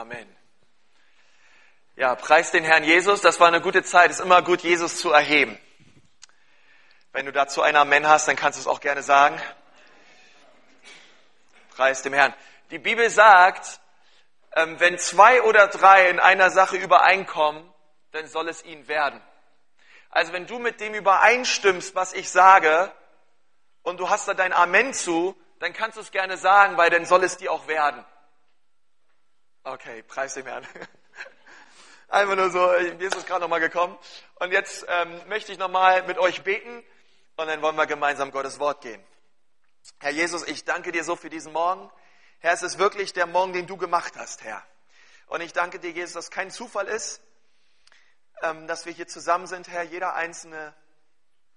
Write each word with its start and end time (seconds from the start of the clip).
Amen. 0.00 0.34
Ja, 1.94 2.14
preis 2.14 2.50
den 2.52 2.64
Herrn 2.64 2.84
Jesus. 2.84 3.20
Das 3.20 3.38
war 3.38 3.48
eine 3.48 3.60
gute 3.60 3.82
Zeit. 3.82 4.10
Es 4.10 4.16
ist 4.16 4.24
immer 4.24 4.40
gut, 4.40 4.62
Jesus 4.62 4.98
zu 4.98 5.10
erheben. 5.10 5.60
Wenn 7.12 7.26
du 7.26 7.32
dazu 7.32 7.60
ein 7.60 7.76
Amen 7.76 8.08
hast, 8.08 8.26
dann 8.26 8.34
kannst 8.34 8.58
du 8.58 8.62
es 8.62 8.66
auch 8.66 8.80
gerne 8.80 9.02
sagen. 9.02 9.38
Preis 11.76 12.00
dem 12.00 12.14
Herrn. 12.14 12.32
Die 12.70 12.78
Bibel 12.78 13.10
sagt, 13.10 13.78
ähm, 14.56 14.80
wenn 14.80 14.96
zwei 14.96 15.42
oder 15.42 15.68
drei 15.68 16.08
in 16.08 16.18
einer 16.18 16.50
Sache 16.50 16.78
übereinkommen, 16.78 17.70
dann 18.12 18.26
soll 18.26 18.48
es 18.48 18.64
ihnen 18.64 18.88
werden. 18.88 19.20
Also 20.08 20.32
wenn 20.32 20.46
du 20.46 20.58
mit 20.58 20.80
dem 20.80 20.94
übereinstimmst, 20.94 21.94
was 21.94 22.14
ich 22.14 22.30
sage, 22.30 22.90
und 23.82 24.00
du 24.00 24.08
hast 24.08 24.26
da 24.28 24.32
dein 24.32 24.54
Amen 24.54 24.94
zu, 24.94 25.38
dann 25.58 25.74
kannst 25.74 25.98
du 25.98 26.00
es 26.00 26.10
gerne 26.10 26.38
sagen, 26.38 26.78
weil 26.78 26.88
dann 26.88 27.04
soll 27.04 27.22
es 27.22 27.36
dir 27.36 27.52
auch 27.52 27.66
werden. 27.66 28.02
Okay, 29.62 30.02
preis 30.02 30.32
dem 30.34 30.46
Herrn. 30.46 30.66
Einfach 32.08 32.34
nur 32.34 32.50
so, 32.50 32.74
Jesus 32.76 33.18
ist 33.18 33.26
gerade 33.26 33.42
nochmal 33.42 33.60
gekommen. 33.60 33.96
Und 34.36 34.52
jetzt 34.52 34.86
ähm, 34.88 35.20
möchte 35.28 35.52
ich 35.52 35.58
nochmal 35.58 36.02
mit 36.04 36.16
euch 36.16 36.42
beten 36.42 36.82
und 37.36 37.46
dann 37.46 37.60
wollen 37.60 37.76
wir 37.76 37.86
gemeinsam 37.86 38.30
Gottes 38.30 38.58
Wort 38.58 38.80
gehen. 38.80 39.04
Herr 39.98 40.12
Jesus, 40.12 40.46
ich 40.48 40.64
danke 40.64 40.92
dir 40.92 41.04
so 41.04 41.14
für 41.14 41.28
diesen 41.28 41.52
Morgen. 41.52 41.90
Herr, 42.38 42.54
es 42.54 42.62
ist 42.62 42.78
wirklich 42.78 43.12
der 43.12 43.26
Morgen, 43.26 43.52
den 43.52 43.66
du 43.66 43.76
gemacht 43.76 44.14
hast, 44.16 44.42
Herr. 44.44 44.64
Und 45.26 45.42
ich 45.42 45.52
danke 45.52 45.78
dir, 45.78 45.90
Jesus, 45.90 46.14
dass 46.14 46.30
kein 46.30 46.50
Zufall 46.50 46.88
ist, 46.88 47.20
ähm, 48.42 48.66
dass 48.66 48.86
wir 48.86 48.94
hier 48.94 49.08
zusammen 49.08 49.46
sind, 49.46 49.68
Herr. 49.68 49.82
Jeder 49.82 50.14
Einzelne 50.14 50.74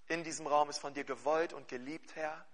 in 0.08 0.26
diesem 0.26 0.46
Raum 0.46 0.70
ist 0.70 0.80
von 0.80 0.94
dir 0.94 1.06
gewollt 1.06 1.54
und 1.54 1.70
geliebt, 1.70 2.18
Herr. 2.18 2.46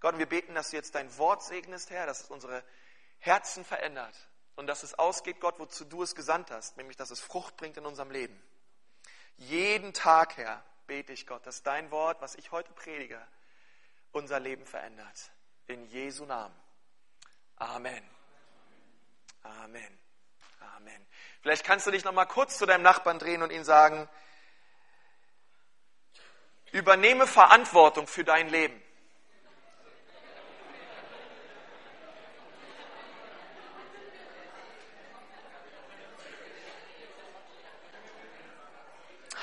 Gott, 0.00 0.18
wir 0.18 0.26
beten, 0.26 0.56
dass 0.56 0.70
du 0.70 0.76
jetzt 0.76 0.96
dein 0.96 1.16
Wort 1.16 1.44
segnest, 1.44 1.90
Herr, 1.90 2.06
dass 2.06 2.22
es 2.22 2.28
unsere 2.28 2.64
Herzen 3.20 3.64
verändert 3.64 4.16
und 4.56 4.66
dass 4.66 4.82
es 4.82 4.94
ausgeht, 4.94 5.40
Gott, 5.40 5.58
wozu 5.58 5.84
du 5.84 6.02
es 6.02 6.14
gesandt 6.14 6.50
hast, 6.50 6.76
nämlich 6.76 6.96
dass 6.96 7.10
es 7.10 7.20
Frucht 7.20 7.56
bringt 7.56 7.76
in 7.76 7.86
unserem 7.86 8.10
Leben. 8.10 8.40
Jeden 9.36 9.92
Tag, 9.92 10.36
Herr, 10.36 10.62
bete 10.86 11.12
ich 11.12 11.26
Gott, 11.26 11.46
dass 11.46 11.62
dein 11.62 11.90
Wort, 11.90 12.20
was 12.20 12.34
ich 12.36 12.52
heute 12.52 12.72
predige, 12.72 13.20
unser 14.12 14.38
Leben 14.38 14.66
verändert. 14.66 15.30
In 15.66 15.84
Jesu 15.86 16.24
Namen. 16.24 16.54
Amen. 17.56 18.02
Amen. 19.42 19.98
Amen. 20.76 21.06
Vielleicht 21.42 21.64
kannst 21.64 21.86
du 21.86 21.90
dich 21.90 22.04
noch 22.04 22.12
mal 22.12 22.24
kurz 22.24 22.58
zu 22.58 22.66
deinem 22.66 22.82
Nachbarn 22.82 23.18
drehen 23.18 23.42
und 23.42 23.50
ihn 23.50 23.64
sagen, 23.64 24.08
übernehme 26.72 27.26
Verantwortung 27.26 28.06
für 28.06 28.24
dein 28.24 28.48
Leben. 28.48 28.80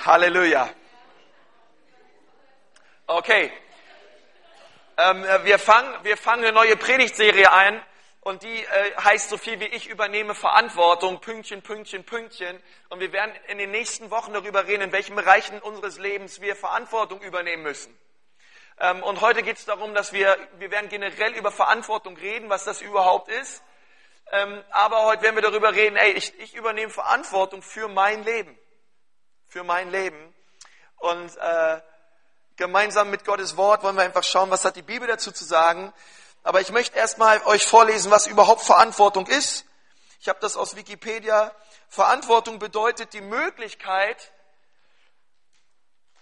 Halleluja. 0.06 0.68
Okay. 3.06 3.52
Ähm, 4.98 5.24
wir, 5.44 5.60
fangen, 5.60 5.94
wir 6.04 6.18
fangen 6.18 6.44
eine 6.44 6.54
neue 6.54 6.76
Predigtserie 6.76 7.52
ein 7.52 7.80
und 8.22 8.42
die 8.42 8.64
äh, 8.64 8.96
heißt 9.04 9.30
so 9.30 9.38
viel 9.38 9.60
wie 9.60 9.66
ich 9.66 9.88
übernehme 9.88 10.34
Verantwortung, 10.34 11.22
Pünktchen, 11.22 11.62
Pünktchen, 11.62 12.04
Pünktchen. 12.04 12.62
Und 12.90 13.00
wir 13.00 13.14
werden 13.14 13.32
in 13.48 13.60
den 13.60 13.70
nächsten 13.70 14.10
Wochen 14.10 14.34
darüber 14.34 14.66
reden, 14.66 14.82
in 14.84 14.92
welchen 14.92 15.16
Bereichen 15.16 15.60
unseres 15.60 16.00
Lebens 16.00 16.42
wir 16.42 16.56
Verantwortung 16.56 17.22
übernehmen 17.22 17.62
müssen. 17.62 17.96
Ähm, 18.80 19.04
und 19.04 19.22
heute 19.22 19.44
geht 19.44 19.58
es 19.58 19.66
darum, 19.66 19.94
dass 19.94 20.14
wir, 20.14 20.36
wir 20.58 20.72
werden 20.72 20.90
generell 20.90 21.34
über 21.34 21.52
Verantwortung 21.52 22.18
reden, 22.18 22.50
was 22.50 22.64
das 22.64 22.82
überhaupt 22.82 23.30
ist. 23.30 23.62
Ähm, 24.32 24.64
aber 24.72 25.04
heute 25.06 25.22
werden 25.22 25.36
wir 25.36 25.44
darüber 25.44 25.76
reden, 25.76 25.96
ey, 25.96 26.14
ich, 26.14 26.40
ich 26.40 26.56
übernehme 26.56 26.92
Verantwortung 26.92 27.62
für 27.62 27.88
mein 27.88 28.24
Leben 28.24 28.58
für 29.52 29.66
mein 29.66 29.92
Leben. 29.92 30.34
Und 30.98 31.36
äh, 31.36 31.82
gemeinsam 32.56 33.10
mit 33.10 33.26
Gottes 33.26 33.58
Wort 33.58 33.84
wollen 33.84 33.98
wir 33.98 34.04
einfach 34.04 34.24
schauen, 34.24 34.50
was 34.50 34.64
hat 34.64 34.78
die 34.78 34.82
Bibel 34.82 35.10
dazu 35.10 35.30
zu 35.34 35.44
sagen. 35.44 35.94
Aber 36.44 36.62
ich 36.62 36.72
möchte 36.72 36.98
erstmal 36.98 37.46
euch 37.46 37.66
vorlesen, 37.66 38.12
was 38.12 38.28
überhaupt 38.28 38.62
Verantwortung 38.62 39.28
ist. 39.28 39.66
Ich 40.22 40.30
habe 40.30 40.40
das 40.40 40.56
aus 40.56 40.78
Wikipedia. 40.78 41.54
Verantwortung 41.90 42.60
bedeutet 42.60 43.12
die 43.12 43.20
Möglichkeit, 43.20 44.32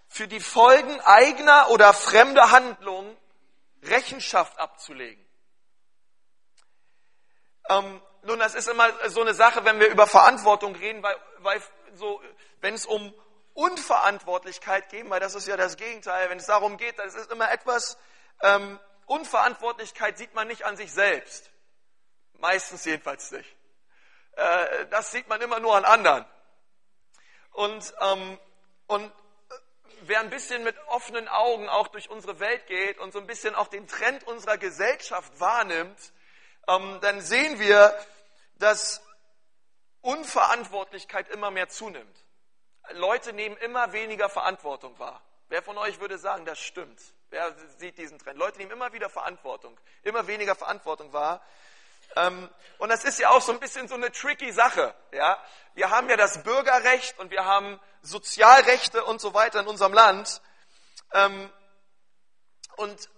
für 0.07 0.27
die 0.27 0.39
Folgen 0.39 0.99
eigener 1.01 1.69
oder 1.69 1.93
fremder 1.93 2.49
Handlungen 2.49 3.15
Rechenschaft 3.83 4.57
abzulegen. 4.57 5.23
Ähm, 7.69 8.01
nun, 8.23 8.39
das 8.39 8.55
ist 8.55 8.67
immer 8.67 8.89
so 9.09 9.21
eine 9.21 9.33
Sache, 9.33 9.63
wenn 9.65 9.79
wir 9.79 9.87
über 9.87 10.07
Verantwortung 10.07 10.75
reden, 10.75 11.01
weil, 11.03 11.15
weil 11.39 11.61
so 11.95 12.21
wenn 12.61 12.73
es 12.73 12.85
um 12.85 13.13
Unverantwortlichkeit 13.53 14.89
geht, 14.89 15.09
weil 15.09 15.19
das 15.19 15.35
ist 15.35 15.47
ja 15.47 15.57
das 15.57 15.77
Gegenteil, 15.77 16.29
wenn 16.29 16.37
es 16.37 16.45
darum 16.45 16.77
geht, 16.77 16.97
das 16.99 17.15
ist 17.15 17.31
immer 17.31 17.51
etwas, 17.51 17.97
ähm, 18.41 18.79
Unverantwortlichkeit 19.05 20.17
sieht 20.17 20.33
man 20.33 20.47
nicht 20.47 20.63
an 20.63 20.77
sich 20.77 20.91
selbst. 20.91 21.49
Meistens 22.33 22.85
jedenfalls 22.85 23.31
nicht. 23.31 23.55
Äh, 24.33 24.85
das 24.91 25.11
sieht 25.11 25.27
man 25.27 25.41
immer 25.41 25.59
nur 25.59 25.75
an 25.75 25.83
anderen. 25.83 26.25
Und, 27.51 27.93
ähm, 27.99 28.39
und 28.87 29.11
wer 30.01 30.19
ein 30.21 30.29
bisschen 30.29 30.63
mit 30.63 30.77
offenen 30.87 31.27
Augen 31.27 31.67
auch 31.67 31.87
durch 31.87 32.09
unsere 32.09 32.39
Welt 32.39 32.67
geht 32.67 32.99
und 32.99 33.11
so 33.11 33.19
ein 33.19 33.27
bisschen 33.27 33.55
auch 33.55 33.67
den 33.67 33.87
Trend 33.87 34.23
unserer 34.25 34.57
Gesellschaft 34.57 35.39
wahrnimmt, 35.39 36.13
dann 37.01 37.21
sehen 37.21 37.59
wir, 37.59 37.97
dass 38.55 39.01
Unverantwortlichkeit 40.01 41.27
immer 41.29 41.49
mehr 41.49 41.67
zunimmt. 41.69 42.25
Leute 42.91 43.33
nehmen 43.33 43.57
immer 43.57 43.91
weniger 43.91 44.29
Verantwortung 44.29 44.97
wahr. 44.99 45.21
Wer 45.47 45.63
von 45.63 45.77
euch 45.79 45.99
würde 45.99 46.19
sagen, 46.19 46.45
das 46.45 46.59
stimmt? 46.59 47.01
Wer 47.31 47.55
sieht 47.77 47.97
diesen 47.97 48.19
Trend? 48.19 48.37
Leute 48.37 48.59
nehmen 48.59 48.71
immer 48.71 48.93
wieder 48.93 49.09
Verantwortung, 49.09 49.79
immer 50.03 50.27
weniger 50.27 50.55
Verantwortung 50.55 51.11
wahr. 51.11 51.41
Ähm, 52.15 52.49
und 52.77 52.89
das 52.89 53.03
ist 53.03 53.19
ja 53.19 53.29
auch 53.29 53.41
so 53.41 53.51
ein 53.51 53.59
bisschen 53.59 53.87
so 53.87 53.95
eine 53.95 54.11
tricky 54.11 54.51
Sache. 54.51 54.93
Wir 55.73 55.89
haben 55.89 56.09
ja 56.09 56.17
das 56.17 56.43
Bürgerrecht 56.43 57.17
und 57.19 57.31
wir 57.31 57.45
haben 57.45 57.79
Sozialrechte 58.01 59.03
und 59.03 59.21
so 59.21 59.33
weiter 59.33 59.59
in 59.61 59.67
unserem 59.67 59.93
Land. 59.93 60.41
Ähm, 61.13 61.51
und 62.77 63.09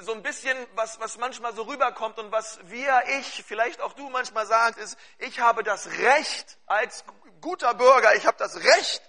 so 0.00 0.12
ein 0.12 0.22
bisschen, 0.22 0.56
was, 0.74 1.00
was 1.00 1.16
manchmal 1.16 1.54
so 1.54 1.62
rüberkommt 1.62 2.18
und 2.18 2.30
was 2.30 2.58
wir, 2.64 3.02
ich, 3.20 3.42
vielleicht 3.44 3.80
auch 3.80 3.94
du 3.94 4.08
manchmal 4.10 4.46
sagt, 4.46 4.78
ist, 4.78 4.98
ich 5.18 5.40
habe 5.40 5.62
das 5.62 5.86
Recht 5.98 6.58
als 6.66 7.04
guter 7.40 7.74
Bürger, 7.74 8.14
ich 8.14 8.26
habe 8.26 8.36
das 8.36 8.56
Recht, 8.56 9.02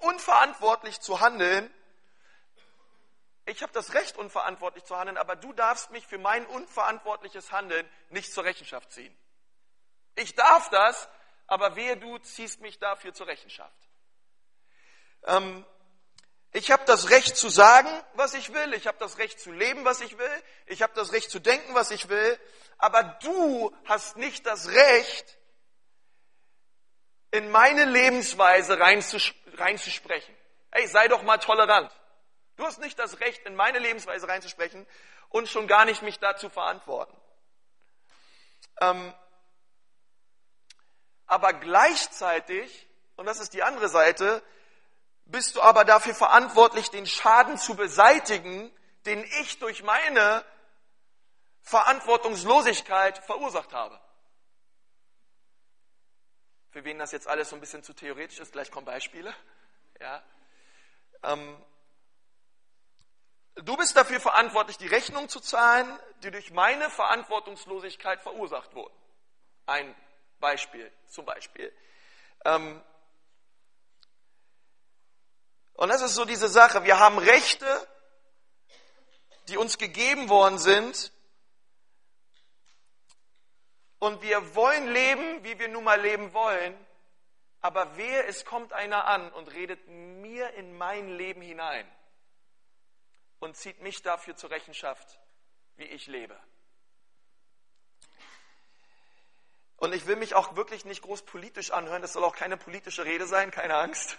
unverantwortlich 0.00 1.00
zu 1.00 1.20
handeln. 1.20 1.72
Ich 3.46 3.62
habe 3.62 3.72
das 3.72 3.94
Recht, 3.94 4.18
unverantwortlich 4.18 4.84
zu 4.84 4.98
handeln, 4.98 5.16
aber 5.16 5.36
du 5.36 5.52
darfst 5.52 5.90
mich 5.90 6.06
für 6.06 6.18
mein 6.18 6.44
unverantwortliches 6.46 7.52
Handeln 7.52 7.88
nicht 8.10 8.32
zur 8.32 8.44
Rechenschaft 8.44 8.92
ziehen. 8.92 9.16
Ich 10.16 10.34
darf 10.34 10.68
das, 10.70 11.08
aber 11.46 11.76
wehe, 11.76 11.96
du 11.96 12.18
ziehst 12.18 12.60
mich 12.60 12.78
dafür 12.78 13.14
zur 13.14 13.28
Rechenschaft. 13.28 13.88
Ähm, 15.24 15.64
ich 16.52 16.70
habe 16.70 16.84
das 16.86 17.10
Recht 17.10 17.36
zu 17.36 17.48
sagen, 17.48 17.88
was 18.14 18.34
ich 18.34 18.52
will. 18.52 18.72
Ich 18.74 18.86
habe 18.86 18.98
das 18.98 19.18
Recht 19.18 19.38
zu 19.38 19.52
leben, 19.52 19.84
was 19.84 20.00
ich 20.00 20.18
will. 20.18 20.42
Ich 20.66 20.82
habe 20.82 20.94
das 20.94 21.12
Recht 21.12 21.30
zu 21.30 21.38
denken, 21.38 21.74
was 21.74 21.90
ich 21.90 22.08
will. 22.08 22.38
Aber 22.78 23.02
du 23.22 23.74
hast 23.84 24.16
nicht 24.16 24.46
das 24.46 24.68
Recht, 24.68 25.38
in 27.30 27.50
meine 27.50 27.84
Lebensweise 27.84 28.78
reinzusprechen. 28.78 30.34
Hey, 30.70 30.86
sei 30.86 31.08
doch 31.08 31.22
mal 31.22 31.38
tolerant. 31.38 31.92
Du 32.56 32.64
hast 32.64 32.80
nicht 32.80 32.98
das 32.98 33.20
Recht, 33.20 33.44
in 33.46 33.54
meine 33.54 33.78
Lebensweise 33.78 34.26
reinzusprechen 34.26 34.86
und 35.28 35.48
schon 35.48 35.68
gar 35.68 35.84
nicht 35.84 36.02
mich 36.02 36.18
dazu 36.18 36.48
verantworten. 36.48 37.16
Ähm, 38.80 39.12
aber 41.26 41.52
gleichzeitig, 41.52 42.88
und 43.16 43.26
das 43.26 43.38
ist 43.38 43.52
die 43.52 43.62
andere 43.62 43.88
Seite, 43.88 44.42
bist 45.28 45.56
du 45.56 45.62
aber 45.62 45.84
dafür 45.84 46.14
verantwortlich, 46.14 46.90
den 46.90 47.06
Schaden 47.06 47.58
zu 47.58 47.76
beseitigen, 47.76 48.72
den 49.06 49.22
ich 49.40 49.58
durch 49.58 49.82
meine 49.82 50.44
Verantwortungslosigkeit 51.62 53.18
verursacht 53.18 53.72
habe. 53.72 54.00
Für 56.70 56.84
wen 56.84 56.98
das 56.98 57.12
jetzt 57.12 57.28
alles 57.28 57.50
so 57.50 57.56
ein 57.56 57.60
bisschen 57.60 57.82
zu 57.82 57.92
theoretisch 57.92 58.40
ist, 58.40 58.52
gleich 58.52 58.70
kommen 58.70 58.86
Beispiele. 58.86 59.34
Ja. 60.00 60.22
Ähm, 61.22 61.62
du 63.56 63.76
bist 63.76 63.96
dafür 63.96 64.20
verantwortlich, 64.20 64.78
die 64.78 64.86
Rechnung 64.86 65.28
zu 65.28 65.40
zahlen, 65.40 65.98
die 66.22 66.30
durch 66.30 66.50
meine 66.52 66.88
Verantwortungslosigkeit 66.88 68.22
verursacht 68.22 68.74
wurden. 68.74 68.94
Ein 69.66 69.94
Beispiel 70.40 70.90
zum 71.08 71.26
Beispiel. 71.26 71.72
Ähm, 72.44 72.82
und 75.78 75.90
das 75.90 76.02
ist 76.02 76.16
so 76.16 76.24
diese 76.24 76.48
Sache. 76.48 76.82
Wir 76.82 76.98
haben 76.98 77.18
Rechte, 77.18 77.88
die 79.46 79.56
uns 79.56 79.78
gegeben 79.78 80.28
worden 80.28 80.58
sind. 80.58 81.12
Und 84.00 84.20
wir 84.22 84.56
wollen 84.56 84.88
leben, 84.88 85.44
wie 85.44 85.56
wir 85.56 85.68
nun 85.68 85.84
mal 85.84 86.00
leben 86.00 86.32
wollen. 86.32 86.76
Aber 87.60 87.96
wehe, 87.96 88.24
es 88.24 88.44
kommt 88.44 88.72
einer 88.72 89.06
an 89.06 89.32
und 89.32 89.52
redet 89.52 89.86
mir 89.86 90.50
in 90.54 90.76
mein 90.76 91.16
Leben 91.16 91.42
hinein 91.42 91.88
und 93.38 93.56
zieht 93.56 93.80
mich 93.80 94.02
dafür 94.02 94.34
zur 94.34 94.50
Rechenschaft, 94.50 95.20
wie 95.76 95.84
ich 95.84 96.08
lebe. 96.08 96.36
Und 99.76 99.94
ich 99.94 100.08
will 100.08 100.16
mich 100.16 100.34
auch 100.34 100.56
wirklich 100.56 100.84
nicht 100.84 101.02
groß 101.02 101.22
politisch 101.22 101.70
anhören, 101.70 102.02
das 102.02 102.14
soll 102.14 102.24
auch 102.24 102.34
keine 102.34 102.56
politische 102.56 103.04
Rede 103.04 103.28
sein, 103.28 103.52
keine 103.52 103.76
Angst. 103.76 104.18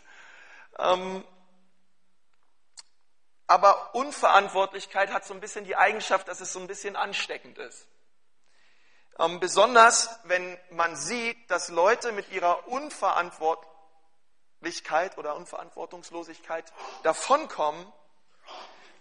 Ähm, 0.77 1.25
aber 3.49 3.95
Unverantwortlichkeit 3.95 5.11
hat 5.11 5.25
so 5.25 5.33
ein 5.33 5.39
bisschen 5.39 5.65
die 5.65 5.75
Eigenschaft, 5.75 6.27
dass 6.27 6.39
es 6.39 6.53
so 6.53 6.59
ein 6.59 6.67
bisschen 6.67 6.95
ansteckend 6.95 7.57
ist. 7.57 7.87
Ähm, 9.17 9.39
besonders 9.39 10.19
wenn 10.25 10.55
man 10.69 10.95
sieht, 10.95 11.49
dass 11.49 11.69
Leute 11.69 12.11
mit 12.11 12.31
ihrer 12.31 12.67
Unverantwortlichkeit 12.67 15.17
oder 15.17 15.35
Unverantwortungslosigkeit 15.35 16.71
davonkommen 17.01 17.91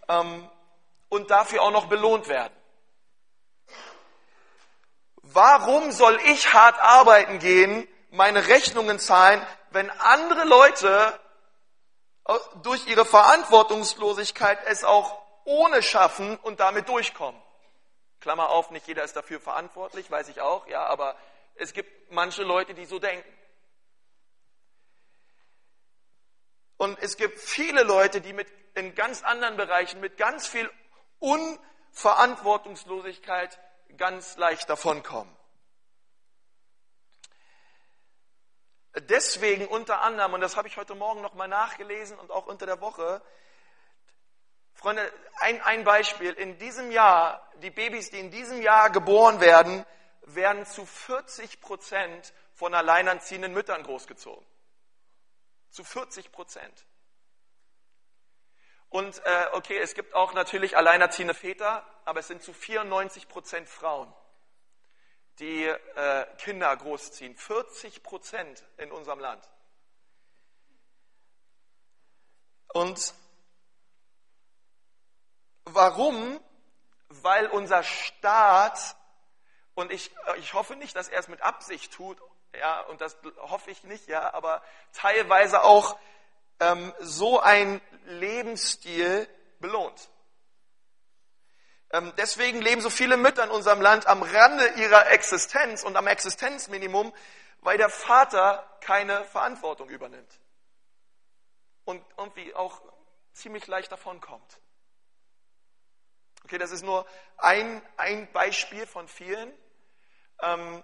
ähm, 0.09 0.49
und 1.11 1.31
dafür 1.31 1.61
auch 1.61 1.71
noch 1.71 1.89
belohnt 1.89 2.29
werden. 2.29 2.55
Warum 5.17 5.93
soll 5.93 6.19
ich 6.25 6.55
hart 6.55 6.81
arbeiten 6.81 7.39
gehen, 7.39 7.87
meine 8.11 8.49
Rechnungen 8.49 8.99
zahlen, 8.99 9.47
wenn 9.73 9.91
andere 9.91 10.45
Leute 10.45 11.21
durch 12.63 12.87
ihre 12.87 13.05
Verantwortungslosigkeit 13.05 14.59
es 14.67 14.85
auch 14.85 15.21
ohne 15.45 15.83
schaffen 15.83 16.39
und 16.39 16.61
damit 16.61 16.89
durchkommen? 16.89 17.43
Klammer 18.21 18.51
auf, 18.51 18.71
nicht 18.71 18.87
jeder 18.87 19.03
ist 19.05 19.17
dafür 19.17 19.41
verantwortlich, 19.41 20.11
weiß 20.11 20.29
ich 20.29 20.41
auch, 20.41 20.67
ja, 20.67 20.87
aber 20.87 21.17
es 21.55 21.73
gibt 21.73 22.13
manche 22.13 22.43
Leute, 22.43 22.75
die 22.75 22.85
so 22.85 22.99
denken. 22.99 23.33
Und 26.77 26.99
es 27.01 27.17
gibt 27.17 27.39
viele 27.39 27.83
Leute, 27.83 28.21
die 28.21 28.33
mit, 28.33 28.47
in 28.75 28.95
ganz 28.95 29.25
anderen 29.25 29.57
Bereichen 29.57 30.01
mit 30.01 30.17
ganz 30.17 30.47
viel 30.47 30.71
Unverantwortungslosigkeit 31.19 33.59
ganz 33.97 34.37
leicht 34.37 34.71
davonkommen. 34.71 35.35
Deswegen 39.01 39.67
unter 39.67 40.03
anderem, 40.03 40.35
und 40.35 40.41
das 40.41 40.57
habe 40.57 40.69
ich 40.69 40.77
heute 40.77 40.95
Morgen 40.95 41.21
nochmal 41.21 41.49
nachgelesen 41.49 42.19
und 42.19 42.31
auch 42.31 42.47
unter 42.47 42.67
der 42.67 42.81
Woche, 42.81 43.23
Freunde, 44.75 45.13
ein, 45.41 45.61
ein 45.63 45.85
Beispiel. 45.85 46.33
In 46.33 46.57
diesem 46.59 46.93
Jahr, 46.93 47.51
die 47.63 47.71
Babys, 47.71 48.11
die 48.11 48.21
in 48.21 48.31
diesem 48.31 48.63
Jahr 48.63 48.91
geboren 48.91 49.41
werden, 49.41 49.85
werden 50.23 50.67
zu 50.67 50.87
40 50.87 51.61
Prozent 51.61 52.33
von 52.53 52.75
alleinerziehenden 52.75 53.53
Müttern 53.53 53.83
großgezogen. 53.83 54.47
Zu 55.71 55.85
40 55.85 56.31
Prozent. 56.31 56.87
Und 58.89 59.21
äh, 59.25 59.47
okay, 59.53 59.79
es 59.79 59.95
gibt 59.95 60.15
auch 60.15 60.33
natürlich 60.33 60.77
alleinerziehende 60.77 61.35
Väter, 61.35 61.85
aber 62.05 62.21
es 62.21 62.29
sind 62.29 62.43
zu 62.43 62.53
94 62.53 63.29
Prozent 63.29 63.69
Frauen, 63.69 64.13
die 65.39 65.65
äh, 65.65 66.27
Kinder 66.39 66.77
großziehen. 66.77 67.37
40 67.37 68.03
Prozent 68.03 68.65
in 68.77 68.91
unserem 68.93 69.21
Land. 69.21 69.49
Und 72.73 73.15
Warum? 75.75 76.41
Weil 77.09 77.47
unser 77.47 77.83
Staat, 77.83 78.97
und 79.75 79.93
ich, 79.93 80.11
ich 80.39 80.55
hoffe 80.55 80.77
nicht, 80.77 80.97
dass 80.97 81.09
er 81.09 81.21
es 81.21 81.29
mit 81.29 81.43
Absicht 81.43 81.93
tut, 81.93 82.19
ja, 82.59 82.81
und 82.83 83.01
das 83.01 83.17
hoffe 83.39 83.71
ich 83.71 83.85
nicht, 83.85 84.09
ja, 84.09 84.33
aber 84.35 84.63
teilweise 84.93 85.63
auch 85.63 85.99
ähm, 86.61 86.93
so 86.99 87.41
ein 87.41 87.81
Lebensstil 88.05 89.29
belohnt. 89.61 90.09
Ähm, 91.91 92.13
deswegen 92.19 92.61
leben 92.61 92.83
so 92.83 92.91
viele 92.91 93.17
Mütter 93.17 93.45
in 93.45 93.51
unserem 93.51 93.81
Land 93.81 94.07
am 94.07 94.23
Rande 94.23 94.67
ihrer 94.77 95.11
Existenz 95.11 95.83
und 95.83 95.97
am 95.97 96.07
Existenzminimum, 96.07 97.15
weil 97.61 97.79
der 97.79 97.89
Vater 97.89 98.65
keine 98.81 99.25
Verantwortung 99.25 99.89
übernimmt 99.89 100.39
und 101.85 102.05
irgendwie 102.19 102.55
auch 102.55 102.83
ziemlich 103.33 103.67
leicht 103.67 103.91
davonkommt. 103.91 104.61
Okay, 106.45 106.59
das 106.59 106.71
ist 106.71 106.83
nur 106.83 107.07
ein, 107.39 107.83
ein 107.97 108.31
Beispiel 108.33 108.87
von 108.87 109.09
vielen. 109.09 109.53
Ähm, 110.43 110.83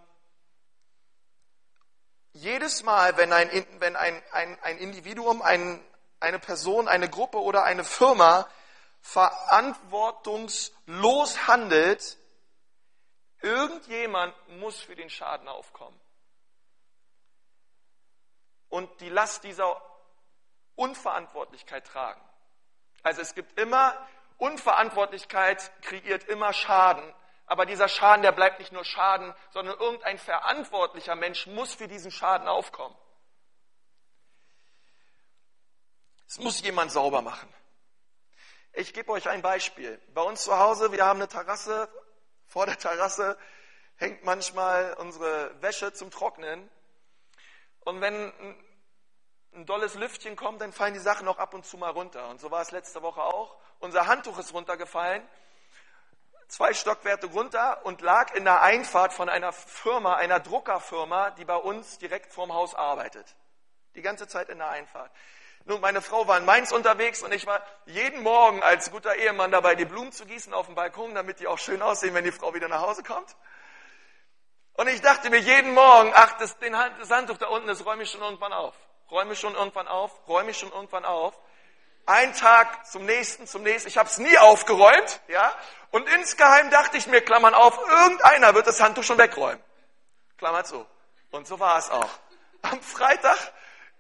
jedes 2.32 2.82
Mal, 2.82 3.16
wenn 3.16 3.32
ein, 3.32 3.48
wenn 3.78 3.96
ein, 3.96 4.20
ein, 4.32 4.58
ein 4.62 4.78
Individuum, 4.78 5.42
ein, 5.42 5.84
eine 6.20 6.38
Person, 6.38 6.88
eine 6.88 7.08
Gruppe 7.08 7.40
oder 7.40 7.64
eine 7.64 7.84
Firma 7.84 8.48
verantwortungslos 9.04 11.46
handelt, 11.46 12.18
irgendjemand 13.42 14.34
muss 14.58 14.80
für 14.80 14.96
den 14.96 15.10
Schaden 15.10 15.46
aufkommen. 15.46 16.00
Und 18.70 19.02
die 19.02 19.10
Last 19.10 19.44
dieser 19.44 19.78
Unverantwortlichkeit 20.74 21.86
tragen. 21.86 22.22
Also 23.02 23.20
es 23.20 23.34
gibt 23.34 23.60
immer 23.60 23.94
Unverantwortlichkeit 24.38 25.70
kreiert 25.82 26.24
immer 26.24 26.54
Schaden. 26.54 27.04
Aber 27.46 27.66
dieser 27.66 27.88
Schaden, 27.88 28.22
der 28.22 28.32
bleibt 28.32 28.58
nicht 28.58 28.72
nur 28.72 28.86
Schaden, 28.86 29.34
sondern 29.50 29.78
irgendein 29.78 30.16
verantwortlicher 30.18 31.14
Mensch 31.14 31.46
muss 31.46 31.74
für 31.74 31.88
diesen 31.88 32.10
Schaden 32.10 32.48
aufkommen. 32.48 32.96
Es 36.26 36.38
muss 36.38 36.62
jemand 36.62 36.90
sauber 36.90 37.20
machen. 37.20 37.52
Ich 38.76 38.92
gebe 38.92 39.12
euch 39.12 39.28
ein 39.28 39.40
Beispiel. 39.40 40.00
Bei 40.14 40.22
uns 40.22 40.42
zu 40.42 40.58
Hause, 40.58 40.90
wir 40.90 41.04
haben 41.06 41.20
eine 41.20 41.28
Terrasse. 41.28 41.88
Vor 42.48 42.66
der 42.66 42.76
Terrasse 42.76 43.38
hängt 43.94 44.24
manchmal 44.24 44.94
unsere 44.94 45.62
Wäsche 45.62 45.92
zum 45.92 46.10
Trocknen. 46.10 46.68
Und 47.84 48.00
wenn 48.00 48.32
ein 49.54 49.64
dolles 49.66 49.94
Lüftchen 49.94 50.34
kommt, 50.34 50.60
dann 50.60 50.72
fallen 50.72 50.92
die 50.92 50.98
Sachen 50.98 51.28
auch 51.28 51.38
ab 51.38 51.54
und 51.54 51.64
zu 51.64 51.76
mal 51.76 51.90
runter. 51.90 52.28
Und 52.30 52.40
so 52.40 52.50
war 52.50 52.62
es 52.62 52.72
letzte 52.72 53.00
Woche 53.00 53.22
auch. 53.22 53.56
Unser 53.78 54.08
Handtuch 54.08 54.40
ist 54.40 54.52
runtergefallen, 54.52 55.22
zwei 56.48 56.74
Stockwerke 56.74 57.26
runter 57.28 57.86
und 57.86 58.00
lag 58.00 58.34
in 58.34 58.42
der 58.42 58.62
Einfahrt 58.62 59.12
von 59.12 59.28
einer 59.28 59.52
Firma, 59.52 60.14
einer 60.14 60.40
Druckerfirma, 60.40 61.30
die 61.30 61.44
bei 61.44 61.56
uns 61.56 61.98
direkt 61.98 62.32
vorm 62.32 62.52
Haus 62.52 62.74
arbeitet. 62.74 63.36
Die 63.94 64.02
ganze 64.02 64.26
Zeit 64.26 64.48
in 64.48 64.58
der 64.58 64.70
Einfahrt. 64.70 65.12
Nun, 65.64 65.80
meine 65.80 66.02
Frau 66.02 66.26
war 66.28 66.38
in 66.38 66.44
Mainz 66.44 66.72
unterwegs 66.72 67.22
und 67.22 67.32
ich 67.32 67.46
war 67.46 67.62
jeden 67.86 68.22
Morgen 68.22 68.62
als 68.62 68.90
guter 68.90 69.14
Ehemann 69.16 69.50
dabei, 69.50 69.74
die 69.74 69.86
Blumen 69.86 70.12
zu 70.12 70.26
gießen 70.26 70.52
auf 70.52 70.66
dem 70.66 70.74
Balkon, 70.74 71.14
damit 71.14 71.40
die 71.40 71.46
auch 71.46 71.58
schön 71.58 71.80
aussehen, 71.80 72.14
wenn 72.14 72.24
die 72.24 72.32
Frau 72.32 72.54
wieder 72.54 72.68
nach 72.68 72.82
Hause 72.82 73.02
kommt. 73.02 73.34
Und 74.74 74.88
ich 74.88 75.00
dachte 75.00 75.30
mir 75.30 75.38
jeden 75.38 75.72
Morgen, 75.72 76.12
ach, 76.14 76.36
das, 76.38 76.58
den, 76.58 76.72
das 76.72 77.10
Handtuch 77.10 77.38
da 77.38 77.46
unten, 77.46 77.68
das 77.68 77.86
räume 77.86 78.02
ich 78.02 78.10
schon 78.10 78.20
irgendwann 78.20 78.52
auf 78.52 78.74
räume 79.10 79.36
schon 79.36 79.54
irgendwann 79.54 79.88
auf, 79.88 80.10
räume 80.28 80.54
schon 80.54 80.72
irgendwann 80.72 81.04
auf. 81.04 81.34
Ein 82.06 82.34
Tag 82.34 82.86
zum 82.86 83.06
nächsten, 83.06 83.46
zum 83.46 83.62
nächsten. 83.62 83.88
Ich 83.88 83.96
habe 83.96 84.08
es 84.08 84.18
nie 84.18 84.36
aufgeräumt, 84.38 85.20
ja. 85.28 85.54
Und 85.90 86.06
insgeheim 86.08 86.70
dachte 86.70 86.98
ich 86.98 87.06
mir, 87.06 87.22
Klammern 87.22 87.54
auf, 87.54 87.78
irgendeiner 87.78 88.54
wird 88.54 88.66
das 88.66 88.80
Handtuch 88.80 89.04
schon 89.04 89.16
wegräumen. 89.16 89.62
Klammert 90.36 90.66
so. 90.66 90.86
Und 91.30 91.46
so 91.46 91.58
war 91.60 91.78
es 91.78 91.90
auch. 91.90 92.10
Am 92.62 92.80
Freitag 92.82 93.38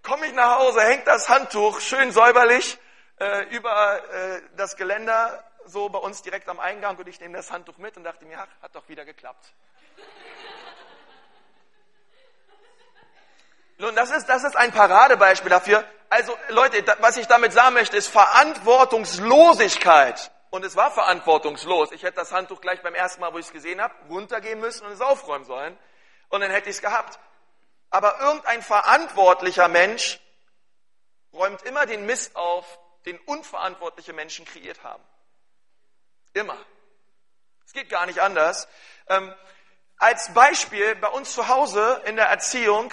komme 0.04 0.26
ich 0.26 0.34
nach 0.34 0.58
Hause, 0.58 0.82
hängt 0.82 1.08
das 1.08 1.28
Handtuch 1.28 1.80
schön 1.80 2.12
säuberlich 2.12 2.78
äh, 3.18 3.48
über 3.48 4.00
äh, 4.12 4.40
das 4.56 4.76
Geländer, 4.76 5.42
so 5.64 5.88
bei 5.88 5.98
uns 5.98 6.22
direkt 6.22 6.48
am 6.48 6.60
Eingang. 6.60 6.96
Und 6.96 7.08
ich 7.08 7.18
nehme 7.20 7.36
das 7.36 7.50
Handtuch 7.50 7.78
mit 7.78 7.96
und 7.96 8.04
dachte 8.04 8.24
mir, 8.26 8.38
ach, 8.38 8.46
hat 8.62 8.76
doch 8.76 8.88
wieder 8.88 9.04
geklappt. 9.04 9.52
Nun, 13.78 13.96
das 13.96 14.12
ist, 14.12 14.28
das 14.28 14.44
ist 14.44 14.56
ein 14.56 14.70
Paradebeispiel 14.70 15.50
dafür. 15.50 15.82
Also 16.08 16.38
Leute, 16.50 16.84
was 17.00 17.16
ich 17.16 17.26
damit 17.26 17.52
sagen 17.52 17.74
möchte, 17.74 17.96
ist 17.96 18.06
Verantwortungslosigkeit. 18.06 20.30
Und 20.50 20.64
es 20.64 20.76
war 20.76 20.92
verantwortungslos. 20.92 21.90
Ich 21.90 22.04
hätte 22.04 22.18
das 22.18 22.30
Handtuch 22.30 22.60
gleich 22.60 22.80
beim 22.82 22.94
ersten 22.94 23.20
Mal, 23.20 23.32
wo 23.32 23.38
ich 23.38 23.46
es 23.46 23.52
gesehen 23.52 23.80
habe, 23.80 23.92
runtergehen 24.08 24.60
müssen 24.60 24.86
und 24.86 24.92
es 24.92 25.00
aufräumen 25.00 25.44
sollen. 25.44 25.76
Und 26.28 26.42
dann 26.42 26.52
hätte 26.52 26.70
ich 26.70 26.76
es 26.76 26.82
gehabt. 26.82 27.18
Aber 27.94 28.18
irgendein 28.18 28.60
verantwortlicher 28.60 29.68
Mensch 29.68 30.20
räumt 31.32 31.62
immer 31.62 31.86
den 31.86 32.06
Mist 32.06 32.34
auf, 32.34 32.66
den 33.06 33.18
unverantwortliche 33.20 34.12
Menschen 34.12 34.44
kreiert 34.44 34.82
haben. 34.82 35.04
Immer. 36.32 36.58
Es 37.64 37.72
geht 37.72 37.88
gar 37.88 38.06
nicht 38.06 38.18
anders. 38.18 38.66
Ähm, 39.08 39.32
als 39.96 40.34
Beispiel 40.34 40.96
bei 40.96 41.06
uns 41.06 41.34
zu 41.34 41.46
Hause 41.46 42.02
in 42.06 42.16
der 42.16 42.26
Erziehung 42.26 42.92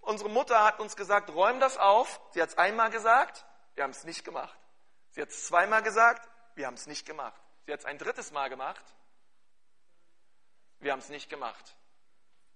Unsere 0.00 0.30
Mutter 0.30 0.64
hat 0.64 0.80
uns 0.80 0.96
gesagt, 0.96 1.28
räum 1.28 1.60
das 1.60 1.76
auf. 1.76 2.18
Sie 2.30 2.40
hat 2.40 2.48
es 2.48 2.56
einmal 2.56 2.88
gesagt, 2.88 3.44
wir 3.74 3.84
haben 3.84 3.90
es 3.90 4.04
nicht 4.04 4.24
gemacht. 4.24 4.58
Sie 5.10 5.20
hat 5.20 5.28
es 5.28 5.44
zweimal 5.44 5.82
gesagt, 5.82 6.26
wir 6.54 6.66
haben 6.66 6.76
es 6.76 6.86
nicht 6.86 7.04
gemacht. 7.04 7.38
Sie 7.66 7.74
hat 7.74 7.80
es 7.80 7.84
ein 7.84 7.98
drittes 7.98 8.30
Mal 8.30 8.48
gemacht, 8.48 8.82
wir 10.78 10.92
haben 10.92 11.00
es 11.00 11.10
nicht 11.10 11.28
gemacht. 11.28 11.76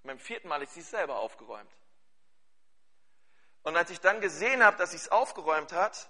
Beim 0.02 0.18
vierten 0.18 0.48
Mal 0.48 0.62
ist 0.62 0.74
sie 0.74 0.80
es 0.80 0.90
selber 0.90 1.18
aufgeräumt. 1.18 1.70
Und 3.62 3.76
als 3.76 3.90
ich 3.90 4.00
dann 4.00 4.20
gesehen 4.20 4.62
habe, 4.64 4.76
dass 4.76 4.90
sie 4.90 4.96
es 4.96 5.10
aufgeräumt 5.10 5.72
hat, 5.72 6.08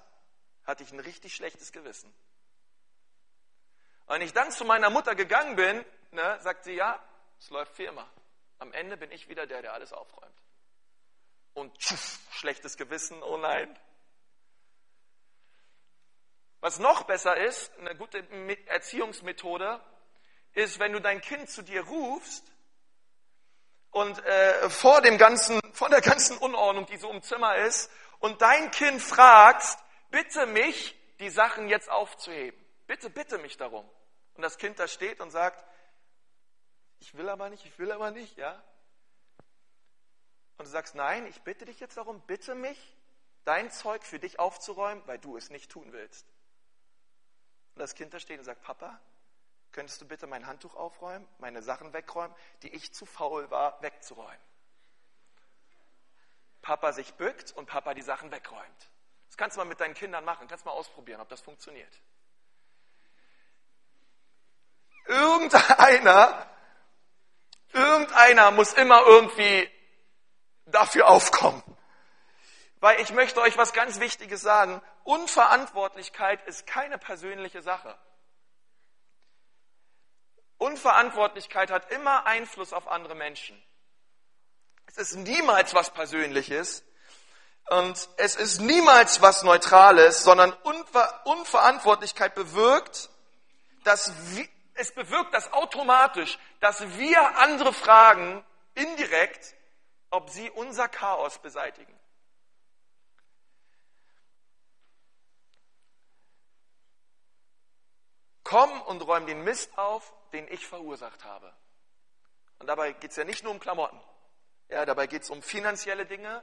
hatte 0.65 0.83
ich 0.83 0.93
ein 0.93 1.01
richtig 1.01 1.35
schlechtes 1.35 1.73
Gewissen. 1.73 2.13
Und 4.07 4.21
ich 4.23 4.33
dann 4.33 4.51
zu 4.51 4.65
meiner 4.65 4.91
Mutter 4.91 5.15
gegangen 5.15 5.57
bin, 5.57 5.85
ne, 6.11 6.39
sagt 6.41 6.65
sie, 6.65 6.73
ja, 6.73 7.03
es 7.39 7.51
läuft 7.51 7.79
immer. 7.81 8.09
Am 8.59 8.73
Ende 8.73 8.97
bin 8.97 9.11
ich 9.11 9.29
wieder 9.29 9.47
der, 9.47 9.63
der 9.63 9.73
alles 9.75 9.93
aufräumt. 9.93 10.43
Und 11.55 11.77
tschuf, 11.79 12.19
schlechtes 12.31 12.77
Gewissen, 12.77 13.23
oh 13.23 13.37
nein. 13.37 13.79
Was 16.61 16.79
noch 16.79 17.03
besser 17.03 17.37
ist, 17.37 17.77
eine 17.79 17.97
gute 17.97 18.27
Erziehungsmethode, 18.67 19.81
ist, 20.53 20.79
wenn 20.79 20.93
du 20.93 21.01
dein 21.01 21.21
Kind 21.21 21.51
zu 21.51 21.63
dir 21.63 21.83
rufst 21.83 22.45
und 23.93 24.25
äh, 24.25 24.71
vor 24.71 25.01
dem 25.03 25.19
ganzen, 25.19 25.61
vor 25.73 25.89
der 25.89 26.01
ganzen 26.01 26.37
Unordnung, 26.39 26.87
die 26.87 26.97
so 26.97 27.11
im 27.11 27.23
Zimmer 27.23 27.57
ist, 27.57 27.91
und 28.19 28.43
dein 28.43 28.71
Kind 28.71 29.01
fragst, 29.01 29.79
bitte 30.11 30.47
mich, 30.47 30.99
die 31.21 31.31
Sachen 31.31 31.69
jetzt 31.69 31.91
aufzuheben. 31.91 32.59
Bitte, 32.87 33.11
bitte 33.11 33.39
mich 33.39 33.57
darum. 33.57 33.89
Und 34.35 34.43
das 34.43 34.59
Kind 34.59 34.79
da 34.79 34.89
steht 34.89 35.21
und 35.21 35.31
sagt, 35.31 35.65
ich 37.01 37.15
will 37.15 37.29
aber 37.29 37.51
nicht, 37.51 37.65
ich 37.67 37.79
will 37.79 37.93
aber 37.93 38.11
nicht, 38.11 38.37
ja. 38.37 38.63
Und 40.57 40.67
du 40.67 40.71
sagst, 40.71 40.95
nein, 40.95 41.27
ich 41.27 41.43
bitte 41.43 41.65
dich 41.65 41.81
jetzt 41.81 41.97
darum, 41.97 42.21
bitte 42.27 42.55
mich, 42.55 42.97
dein 43.45 43.71
Zeug 43.71 44.05
für 44.05 44.19
dich 44.19 44.39
aufzuräumen, 44.39 45.03
weil 45.07 45.19
du 45.19 45.37
es 45.37 45.51
nicht 45.51 45.71
tun 45.71 45.93
willst. 45.93 46.27
Und 47.75 47.81
das 47.81 47.95
Kind 47.95 48.15
da 48.15 48.21
steht 48.21 48.39
und 48.39 48.45
sagt, 48.45 48.63
Papa, 48.63 49.01
könntest 49.73 50.00
du 50.00 50.07
bitte 50.07 50.26
mein 50.26 50.47
Handtuch 50.47 50.75
aufräumen, 50.75 51.26
meine 51.38 51.62
Sachen 51.62 51.93
wegräumen, 51.93 52.35
die 52.62 52.69
ich 52.69 52.93
zu 52.93 53.07
faul 53.07 53.50
war, 53.50 53.81
wegzuräumen. 53.83 54.41
Papa 56.61 56.93
sich 56.93 57.14
bückt 57.14 57.52
und 57.52 57.67
Papa 57.67 57.95
die 57.95 58.02
Sachen 58.02 58.31
wegräumt. 58.31 58.91
Das 59.26 59.37
kannst 59.37 59.57
du 59.57 59.61
mal 59.61 59.64
mit 59.64 59.81
deinen 59.81 59.95
Kindern 59.95 60.25
machen, 60.25 60.47
kannst 60.47 60.64
mal 60.64 60.73
ausprobieren, 60.73 61.21
ob 61.21 61.29
das 61.29 61.41
funktioniert. 61.41 62.00
Irgendeiner, 65.07 66.47
irgendeiner 67.73 68.50
muss 68.52 68.73
immer 68.75 69.02
irgendwie 69.07 69.69
dafür 70.67 71.09
aufkommen. 71.09 71.62
Weil 72.79 73.00
ich 73.00 73.12
möchte 73.12 73.41
euch 73.41 73.57
was 73.57 73.73
ganz 73.73 74.00
Wichtiges 74.00 74.43
sagen. 74.43 74.83
Unverantwortlichkeit 75.05 76.47
ist 76.47 76.67
keine 76.67 76.99
persönliche 76.99 77.62
Sache. 77.62 77.99
Unverantwortlichkeit 80.62 81.73
hat 81.73 81.90
immer 81.90 82.25
Einfluss 82.25 82.73
auf 82.73 82.87
andere 82.87 83.16
Menschen. 83.16 83.61
Es 84.87 84.97
ist 84.97 85.16
niemals 85.16 85.75
was 85.75 85.90
Persönliches 85.90 86.85
und 87.71 88.09
es 88.16 88.37
ist 88.37 88.61
niemals 88.61 89.21
was 89.21 89.42
Neutrales, 89.42 90.23
sondern 90.23 90.52
Unver 90.62 91.23
Unverantwortlichkeit 91.25 92.37
bewirkt, 92.37 93.11
dass 93.83 94.12
es 94.75 94.95
bewirkt 94.95 95.35
das 95.35 95.52
automatisch, 95.52 96.38
dass 96.61 96.97
wir 96.97 97.38
andere 97.38 97.73
fragen, 97.73 98.45
indirekt, 98.75 99.57
ob 100.11 100.31
sie 100.31 100.49
unser 100.50 100.88
Chaos 100.88 101.38
beseitigen. 101.38 101.99
Komm 108.45 108.83
und 108.83 109.00
räum 109.02 109.26
den 109.26 109.42
Mist 109.42 109.76
auf, 109.76 110.12
den 110.33 110.49
ich 110.49 110.67
verursacht 110.67 111.25
habe. 111.25 111.53
Und 112.59 112.67
dabei 112.67 112.93
geht 112.93 113.11
es 113.11 113.17
ja 113.17 113.25
nicht 113.25 113.43
nur 113.43 113.53
um 113.53 113.61
Klamotten. 113.61 114.01
Ja, 114.69 114.87
dabei 114.87 115.07
geht 115.07 115.23
es 115.23 115.31
um 115.31 115.43
finanzielle 115.43 116.07
Dinge, 116.07 116.43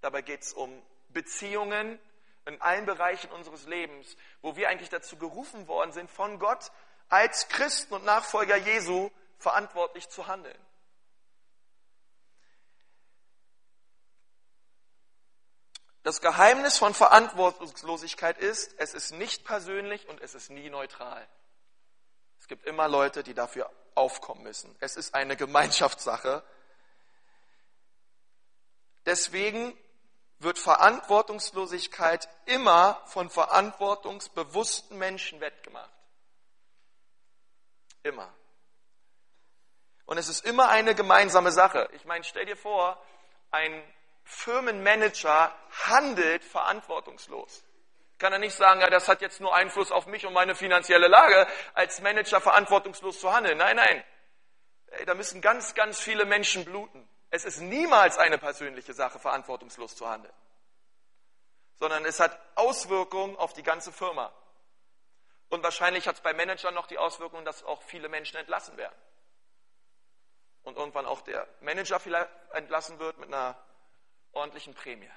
dabei 0.00 0.22
geht 0.22 0.42
es 0.42 0.52
um 0.52 0.82
Beziehungen 1.08 1.98
in 2.46 2.60
allen 2.60 2.86
Bereichen 2.86 3.30
unseres 3.30 3.66
Lebens, 3.66 4.16
wo 4.42 4.56
wir 4.56 4.68
eigentlich 4.68 4.88
dazu 4.88 5.16
gerufen 5.16 5.68
worden 5.68 5.92
sind, 5.92 6.10
von 6.10 6.38
Gott 6.38 6.70
als 7.08 7.48
Christen 7.48 7.94
und 7.94 8.04
Nachfolger 8.04 8.56
Jesu 8.56 9.10
verantwortlich 9.38 10.08
zu 10.08 10.26
handeln. 10.26 10.58
Das 16.02 16.20
Geheimnis 16.20 16.78
von 16.78 16.94
Verantwortungslosigkeit 16.94 18.38
ist, 18.38 18.74
es 18.78 18.94
ist 18.94 19.12
nicht 19.12 19.44
persönlich 19.44 20.08
und 20.08 20.20
es 20.20 20.34
ist 20.34 20.50
nie 20.50 20.70
neutral. 20.70 21.26
Es 22.50 22.58
gibt 22.58 22.66
immer 22.66 22.88
Leute, 22.88 23.22
die 23.22 23.32
dafür 23.32 23.70
aufkommen 23.94 24.42
müssen. 24.42 24.74
Es 24.80 24.96
ist 24.96 25.14
eine 25.14 25.36
Gemeinschaftssache. 25.36 26.42
Deswegen 29.06 29.78
wird 30.40 30.58
Verantwortungslosigkeit 30.58 32.28
immer 32.46 33.00
von 33.06 33.30
verantwortungsbewussten 33.30 34.98
Menschen 34.98 35.40
wettgemacht. 35.40 35.92
Immer. 38.02 38.34
Und 40.06 40.18
es 40.18 40.28
ist 40.28 40.44
immer 40.44 40.70
eine 40.70 40.96
gemeinsame 40.96 41.52
Sache. 41.52 41.88
Ich 41.92 42.04
meine, 42.04 42.24
stell 42.24 42.46
dir 42.46 42.56
vor, 42.56 43.00
ein 43.52 43.80
Firmenmanager 44.24 45.54
handelt 45.86 46.42
verantwortungslos. 46.42 47.62
Kann 48.20 48.34
er 48.34 48.38
nicht 48.38 48.54
sagen, 48.54 48.82
ja, 48.82 48.90
das 48.90 49.08
hat 49.08 49.22
jetzt 49.22 49.40
nur 49.40 49.54
Einfluss 49.54 49.90
auf 49.90 50.06
mich 50.06 50.26
und 50.26 50.34
meine 50.34 50.54
finanzielle 50.54 51.08
Lage, 51.08 51.46
als 51.72 52.02
Manager 52.02 52.38
verantwortungslos 52.42 53.18
zu 53.18 53.32
handeln. 53.32 53.56
Nein, 53.56 53.76
nein. 53.76 54.04
Da 55.06 55.14
müssen 55.14 55.40
ganz, 55.40 55.74
ganz 55.74 55.98
viele 55.98 56.26
Menschen 56.26 56.66
bluten. 56.66 57.08
Es 57.30 57.46
ist 57.46 57.60
niemals 57.60 58.18
eine 58.18 58.36
persönliche 58.36 58.92
Sache, 58.92 59.18
verantwortungslos 59.18 59.96
zu 59.96 60.06
handeln. 60.06 60.34
Sondern 61.76 62.04
es 62.04 62.20
hat 62.20 62.38
Auswirkungen 62.56 63.36
auf 63.36 63.54
die 63.54 63.62
ganze 63.62 63.90
Firma. 63.90 64.30
Und 65.48 65.62
wahrscheinlich 65.62 66.06
hat 66.06 66.16
es 66.16 66.20
bei 66.20 66.34
Managern 66.34 66.74
noch 66.74 66.88
die 66.88 66.98
Auswirkung, 66.98 67.46
dass 67.46 67.64
auch 67.64 67.80
viele 67.84 68.10
Menschen 68.10 68.36
entlassen 68.36 68.76
werden. 68.76 68.96
Und 70.62 70.76
irgendwann 70.76 71.06
auch 71.06 71.22
der 71.22 71.48
Manager 71.62 71.98
vielleicht 71.98 72.28
entlassen 72.52 72.98
wird 72.98 73.16
mit 73.16 73.32
einer 73.32 73.56
ordentlichen 74.32 74.74
Prämie. 74.74 75.10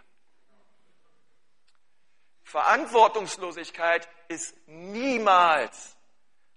Verantwortungslosigkeit 2.43 4.07
ist 4.27 4.55
niemals 4.67 5.97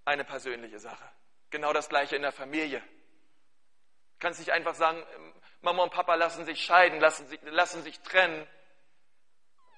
eine 0.04 0.24
persönliche 0.24 0.78
Sache. 0.78 1.08
Genau 1.50 1.72
das 1.72 1.88
gleiche 1.88 2.16
in 2.16 2.22
der 2.22 2.32
Familie. 2.32 2.80
Du 2.80 4.18
kannst 4.18 4.40
nicht 4.40 4.52
einfach 4.52 4.74
sagen, 4.74 5.02
Mama 5.60 5.82
und 5.82 5.92
Papa 5.92 6.14
lassen 6.14 6.44
sich 6.44 6.64
scheiden, 6.64 7.00
lassen 7.00 7.26
sich, 7.28 7.40
lassen 7.42 7.82
sich 7.82 8.00
trennen. 8.00 8.46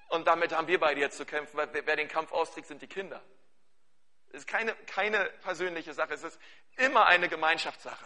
Und 0.09 0.27
damit 0.27 0.55
haben 0.55 0.67
wir 0.67 0.79
beide 0.79 0.99
jetzt 0.99 1.17
zu 1.17 1.25
kämpfen, 1.25 1.57
weil 1.57 1.69
wer 1.71 1.95
den 1.95 2.07
Kampf 2.07 2.31
austrägt, 2.31 2.67
sind 2.67 2.81
die 2.81 2.87
Kinder. 2.87 3.21
Es 4.29 4.39
ist 4.39 4.47
keine, 4.47 4.75
keine 4.85 5.25
persönliche 5.41 5.93
Sache, 5.93 6.13
es 6.13 6.23
ist 6.23 6.39
immer 6.77 7.05
eine 7.05 7.29
Gemeinschaftssache. 7.29 8.05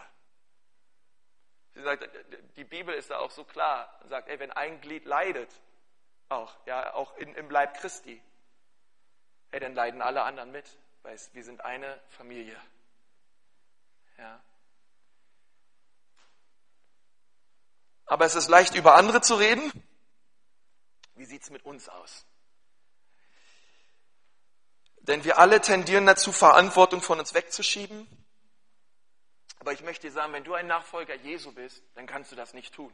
Sie 1.74 1.82
sagt, 1.82 2.08
die 2.56 2.64
Bibel 2.64 2.94
ist 2.94 3.10
da 3.10 3.18
auch 3.18 3.30
so 3.30 3.44
klar 3.44 3.98
und 4.02 4.08
sagt, 4.08 4.28
ey, 4.28 4.38
wenn 4.38 4.52
ein 4.52 4.80
Glied 4.80 5.04
leidet, 5.04 5.50
auch, 6.28 6.54
ja, 6.66 6.94
auch 6.94 7.16
in, 7.16 7.34
im 7.34 7.50
Leib 7.50 7.74
Christi, 7.78 8.20
ey, 9.50 9.60
dann 9.60 9.74
leiden 9.74 10.02
alle 10.02 10.22
anderen 10.22 10.50
mit, 10.50 10.66
weil 11.02 11.18
wir 11.32 11.44
sind 11.44 11.64
eine 11.64 12.00
Familie. 12.08 12.56
Ja. 14.18 14.42
Aber 18.06 18.26
es 18.26 18.34
ist 18.34 18.48
leicht, 18.48 18.74
über 18.74 18.96
andere 18.96 19.20
zu 19.20 19.34
reden. 19.34 19.72
Wie 21.14 21.24
sieht 21.24 21.42
es 21.42 21.50
mit 21.50 21.64
uns 21.64 21.88
aus? 21.88 22.26
Denn 24.98 25.24
wir 25.24 25.38
alle 25.38 25.60
tendieren 25.60 26.06
dazu, 26.06 26.32
Verantwortung 26.32 27.02
von 27.02 27.18
uns 27.18 27.34
wegzuschieben 27.34 28.08
aber 29.64 29.72
ich 29.72 29.82
möchte 29.82 30.08
dir 30.08 30.12
sagen, 30.12 30.34
wenn 30.34 30.44
du 30.44 30.52
ein 30.52 30.66
Nachfolger 30.66 31.14
Jesu 31.14 31.50
bist, 31.50 31.82
dann 31.94 32.06
kannst 32.06 32.30
du 32.30 32.36
das 32.36 32.52
nicht 32.52 32.74
tun. 32.74 32.92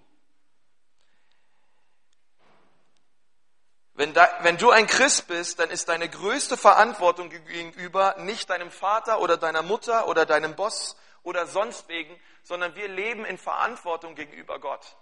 Wenn, 4.00 4.14
da, 4.14 4.30
wenn, 4.40 4.56
du 4.56 4.70
ein 4.70 4.86
Christ 4.86 5.28
bist, 5.28 5.58
dann 5.58 5.68
ist 5.68 5.90
deine 5.90 6.08
größte 6.08 6.56
Verantwortung 6.56 7.28
gegenüber 7.28 8.16
nicht 8.20 8.48
deinem 8.48 8.70
Vater 8.70 9.20
oder 9.20 9.36
deiner 9.36 9.60
Mutter 9.60 10.08
oder 10.08 10.24
deinem 10.24 10.56
Boss 10.56 10.96
oder 11.22 11.46
sonst 11.46 11.86
wegen, 11.90 12.18
sondern 12.42 12.74
wir 12.74 12.88
leben 12.88 13.26
in 13.26 13.36
Verantwortung 13.36 14.14
gegenüber 14.14 14.58
Gott. 14.58 14.96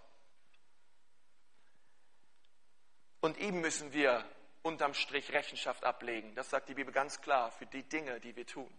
Und 3.20 3.38
ihm 3.38 3.60
müssen 3.60 3.92
wir 3.92 4.24
unterm 4.62 4.94
Strich 4.94 5.32
Rechenschaft 5.32 5.84
ablegen. 5.84 6.34
Das 6.34 6.50
sagt 6.50 6.68
die 6.68 6.74
Bibel 6.74 6.92
ganz 6.92 7.20
klar 7.20 7.52
für 7.52 7.66
die 7.66 7.84
Dinge, 7.84 8.18
die 8.18 8.34
wir 8.34 8.48
tun. 8.48 8.76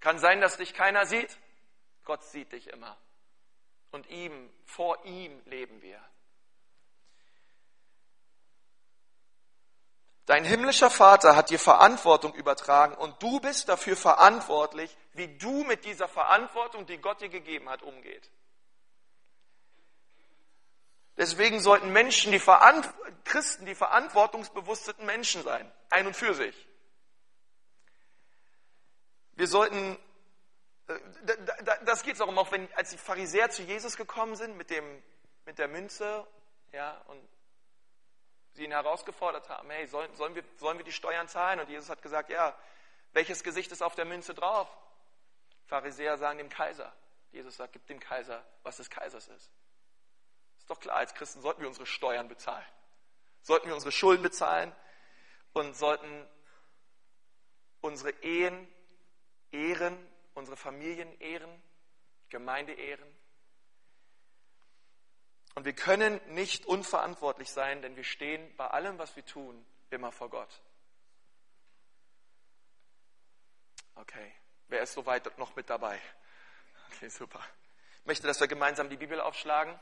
Kann 0.00 0.18
sein, 0.18 0.42
dass 0.42 0.58
dich 0.58 0.74
keiner 0.74 1.06
sieht. 1.06 1.38
Gott 2.04 2.22
sieht 2.22 2.52
dich 2.52 2.66
immer. 2.66 2.98
Und 3.92 4.06
ihm, 4.10 4.50
vor 4.66 5.02
ihm 5.06 5.40
leben 5.46 5.80
wir. 5.80 6.04
Dein 10.26 10.44
himmlischer 10.44 10.90
Vater 10.90 11.36
hat 11.36 11.50
dir 11.50 11.58
Verantwortung 11.58 12.34
übertragen 12.34 12.94
und 12.94 13.22
du 13.22 13.40
bist 13.40 13.68
dafür 13.68 13.96
verantwortlich, 13.96 14.96
wie 15.12 15.28
du 15.28 15.64
mit 15.64 15.84
dieser 15.84 16.08
Verantwortung, 16.08 16.86
die 16.86 16.98
Gott 16.98 17.20
dir 17.20 17.28
gegeben 17.28 17.68
hat, 17.68 17.82
umgeht, 17.82 18.30
Deswegen 21.16 21.60
sollten 21.60 21.92
Menschen, 21.92 22.32
die 22.32 22.42
Christen, 23.24 23.66
die 23.66 23.74
verantwortungsbewussten 23.74 25.06
Menschen 25.06 25.44
sein, 25.44 25.70
ein 25.90 26.06
und 26.06 26.16
für 26.16 26.34
sich. 26.34 26.68
Wir 29.36 29.46
sollten, 29.46 29.96
äh, 30.88 30.98
das 31.84 32.02
geht 32.02 32.16
es 32.16 32.20
auch 32.20 32.28
um, 32.28 32.38
auch 32.38 32.50
wenn, 32.52 32.68
als 32.74 32.90
die 32.90 32.98
Pharisäer 32.98 33.50
zu 33.50 33.62
Jesus 33.62 33.96
gekommen 33.96 34.36
sind 34.36 34.56
mit, 34.56 34.70
dem, 34.70 34.84
mit 35.44 35.58
der 35.58 35.68
Münze, 35.68 36.26
ja, 36.72 37.00
und 37.06 37.20
sie 38.54 38.64
ihn 38.64 38.70
herausgefordert 38.70 39.48
haben, 39.48 39.68
hey, 39.70 39.86
sollen, 39.86 40.14
sollen, 40.14 40.34
wir, 40.34 40.44
sollen 40.56 40.78
wir 40.78 40.84
die 40.84 40.92
Steuern 40.92 41.28
zahlen? 41.28 41.60
Und 41.60 41.68
Jesus 41.68 41.90
hat 41.90 42.02
gesagt, 42.02 42.30
ja, 42.30 42.56
welches 43.12 43.42
Gesicht 43.42 43.70
ist 43.72 43.82
auf 43.82 43.94
der 43.94 44.04
Münze 44.04 44.32
drauf? 44.34 44.68
Pharisäer 45.66 46.16
sagen 46.18 46.38
dem 46.38 46.48
Kaiser. 46.48 46.92
Jesus 47.32 47.56
sagt, 47.56 47.72
gib 47.72 47.86
dem 47.86 47.98
Kaiser, 47.98 48.44
was 48.62 48.76
des 48.76 48.88
Kaisers 48.88 49.26
ist. 49.28 49.50
Ist 50.58 50.70
doch 50.70 50.78
klar, 50.78 50.96
als 50.96 51.14
Christen 51.14 51.40
sollten 51.42 51.60
wir 51.60 51.68
unsere 51.68 51.86
Steuern 51.86 52.28
bezahlen. 52.28 52.64
Sollten 53.42 53.66
wir 53.66 53.74
unsere 53.74 53.92
Schulden 53.92 54.22
bezahlen 54.22 54.74
und 55.52 55.76
sollten 55.76 56.26
unsere 57.80 58.10
Ehen 58.22 58.68
ehren, 59.50 59.96
unsere 60.34 60.56
Familien 60.56 61.12
ehren, 61.20 61.62
Gemeinde 62.30 62.72
ehren. 62.72 63.04
Und 65.54 65.64
wir 65.64 65.72
können 65.72 66.20
nicht 66.34 66.66
unverantwortlich 66.66 67.50
sein, 67.50 67.80
denn 67.82 67.96
wir 67.96 68.04
stehen 68.04 68.54
bei 68.56 68.66
allem, 68.66 68.98
was 68.98 69.14
wir 69.14 69.24
tun, 69.24 69.64
immer 69.90 70.10
vor 70.10 70.28
Gott. 70.28 70.60
Okay, 73.94 74.32
wer 74.68 74.82
ist 74.82 74.94
soweit 74.94 75.38
noch 75.38 75.54
mit 75.54 75.70
dabei? 75.70 76.00
Okay, 76.88 77.08
super. 77.08 77.40
Ich 78.00 78.06
möchte, 78.06 78.26
dass 78.26 78.40
wir 78.40 78.48
gemeinsam 78.48 78.88
die 78.88 78.96
Bibel 78.96 79.20
aufschlagen. 79.20 79.78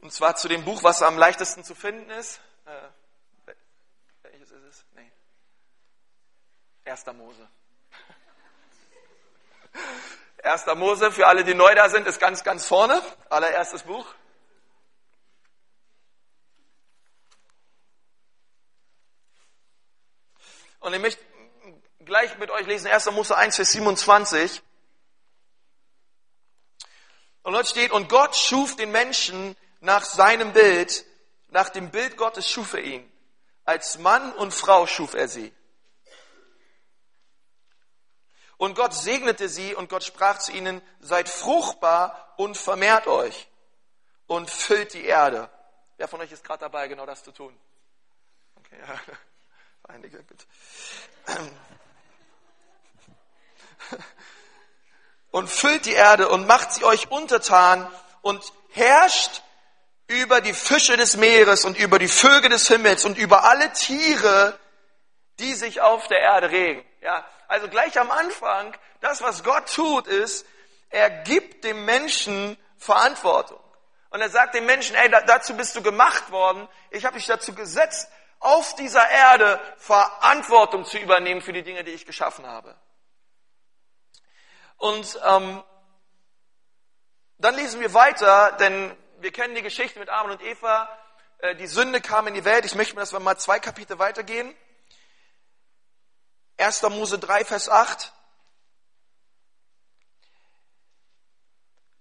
Und 0.00 0.12
zwar 0.12 0.36
zu 0.36 0.48
dem 0.48 0.64
Buch, 0.64 0.82
was 0.82 1.02
am 1.02 1.18
leichtesten 1.18 1.62
zu 1.62 1.74
finden 1.74 2.08
ist. 2.10 2.40
Äh, 2.64 3.52
welches 4.22 4.50
ist 4.50 4.64
es? 4.64 4.84
Nee. 4.94 5.12
Erster 6.84 7.12
Mose. 7.12 7.46
Erster 10.42 10.74
Mose, 10.74 11.12
für 11.12 11.26
alle, 11.26 11.44
die 11.44 11.54
neu 11.54 11.74
da 11.74 11.90
sind, 11.90 12.06
ist 12.06 12.18
ganz, 12.18 12.42
ganz 12.42 12.66
vorne. 12.66 13.02
Allererstes 13.28 13.82
Buch. 13.82 14.14
Und 20.90 20.96
ich 20.96 21.02
möchte 21.02 21.24
gleich 22.00 22.36
mit 22.38 22.50
euch 22.50 22.66
lesen 22.66 22.88
1. 22.88 23.12
Mose 23.12 23.36
1, 23.36 23.54
Vers 23.54 23.70
27. 23.70 24.60
Und 27.44 27.52
dort 27.52 27.68
steht, 27.68 27.92
und 27.92 28.08
Gott 28.08 28.34
schuf 28.34 28.74
den 28.74 28.90
Menschen 28.90 29.56
nach 29.78 30.04
seinem 30.04 30.52
Bild, 30.52 31.04
nach 31.50 31.68
dem 31.68 31.92
Bild 31.92 32.16
Gottes 32.16 32.50
schuf 32.50 32.74
er 32.74 32.82
ihn. 32.82 33.12
Als 33.64 33.98
Mann 33.98 34.32
und 34.32 34.52
Frau 34.52 34.88
schuf 34.88 35.14
er 35.14 35.28
sie. 35.28 35.54
Und 38.56 38.74
Gott 38.74 38.92
segnete 38.92 39.48
sie 39.48 39.76
und 39.76 39.90
Gott 39.90 40.02
sprach 40.02 40.40
zu 40.40 40.50
ihnen, 40.50 40.82
seid 40.98 41.28
fruchtbar 41.28 42.34
und 42.36 42.56
vermehrt 42.56 43.06
euch 43.06 43.48
und 44.26 44.50
füllt 44.50 44.94
die 44.94 45.04
Erde. 45.04 45.48
Wer 45.98 46.08
von 46.08 46.20
euch 46.20 46.32
ist 46.32 46.42
gerade 46.42 46.62
dabei, 46.62 46.88
genau 46.88 47.06
das 47.06 47.22
zu 47.22 47.30
tun? 47.30 47.56
Okay, 48.56 48.76
ja. 48.88 49.00
Einige, 49.92 50.22
gut. 50.22 50.46
Und 55.30 55.48
füllt 55.48 55.86
die 55.86 55.92
Erde 55.92 56.28
und 56.28 56.46
macht 56.46 56.72
sie 56.72 56.84
euch 56.84 57.10
untertan 57.10 57.90
und 58.22 58.52
herrscht 58.70 59.42
über 60.06 60.40
die 60.40 60.52
Fische 60.52 60.96
des 60.96 61.16
Meeres 61.16 61.64
und 61.64 61.78
über 61.78 61.98
die 61.98 62.08
Vögel 62.08 62.50
des 62.50 62.68
Himmels 62.68 63.04
und 63.04 63.16
über 63.16 63.44
alle 63.44 63.72
Tiere, 63.72 64.58
die 65.38 65.54
sich 65.54 65.80
auf 65.80 66.06
der 66.08 66.20
Erde 66.20 66.50
regen. 66.50 66.84
Ja, 67.00 67.24
also 67.48 67.68
gleich 67.68 67.98
am 67.98 68.10
Anfang, 68.10 68.76
das, 69.00 69.22
was 69.22 69.42
Gott 69.42 69.72
tut, 69.72 70.06
ist, 70.06 70.46
er 70.90 71.10
gibt 71.10 71.64
dem 71.64 71.84
Menschen 71.84 72.56
Verantwortung. 72.76 73.60
Und 74.10 74.20
er 74.20 74.30
sagt 74.30 74.54
dem 74.54 74.66
Menschen, 74.66 74.96
ey, 74.96 75.08
dazu 75.08 75.56
bist 75.56 75.76
du 75.76 75.82
gemacht 75.82 76.30
worden. 76.32 76.68
Ich 76.90 77.04
habe 77.04 77.16
dich 77.16 77.26
dazu 77.26 77.54
gesetzt, 77.54 78.08
auf 78.40 78.74
dieser 78.74 79.08
Erde 79.08 79.60
Verantwortung 79.76 80.84
zu 80.84 80.98
übernehmen 80.98 81.42
für 81.42 81.52
die 81.52 81.62
Dinge, 81.62 81.84
die 81.84 81.92
ich 81.92 82.06
geschaffen 82.06 82.46
habe. 82.46 82.74
Und 84.78 85.20
ähm, 85.24 85.62
dann 87.36 87.54
lesen 87.54 87.80
wir 87.80 87.92
weiter, 87.92 88.52
denn 88.52 88.96
wir 89.18 89.30
kennen 89.30 89.54
die 89.54 89.62
Geschichte 89.62 89.98
mit 89.98 90.08
Adam 90.08 90.30
und 90.32 90.42
Eva. 90.42 90.88
Äh, 91.38 91.54
die 91.56 91.66
Sünde 91.66 92.00
kam 92.00 92.26
in 92.26 92.34
die 92.34 92.46
Welt. 92.46 92.64
Ich 92.64 92.74
möchte, 92.74 92.96
dass 92.96 93.12
wir 93.12 93.20
mal 93.20 93.36
zwei 93.36 93.58
Kapitel 93.60 93.98
weitergehen. 93.98 94.54
1. 96.56 96.82
Mose 96.84 97.18
3, 97.18 97.44
Vers 97.44 97.68
8. 97.68 98.12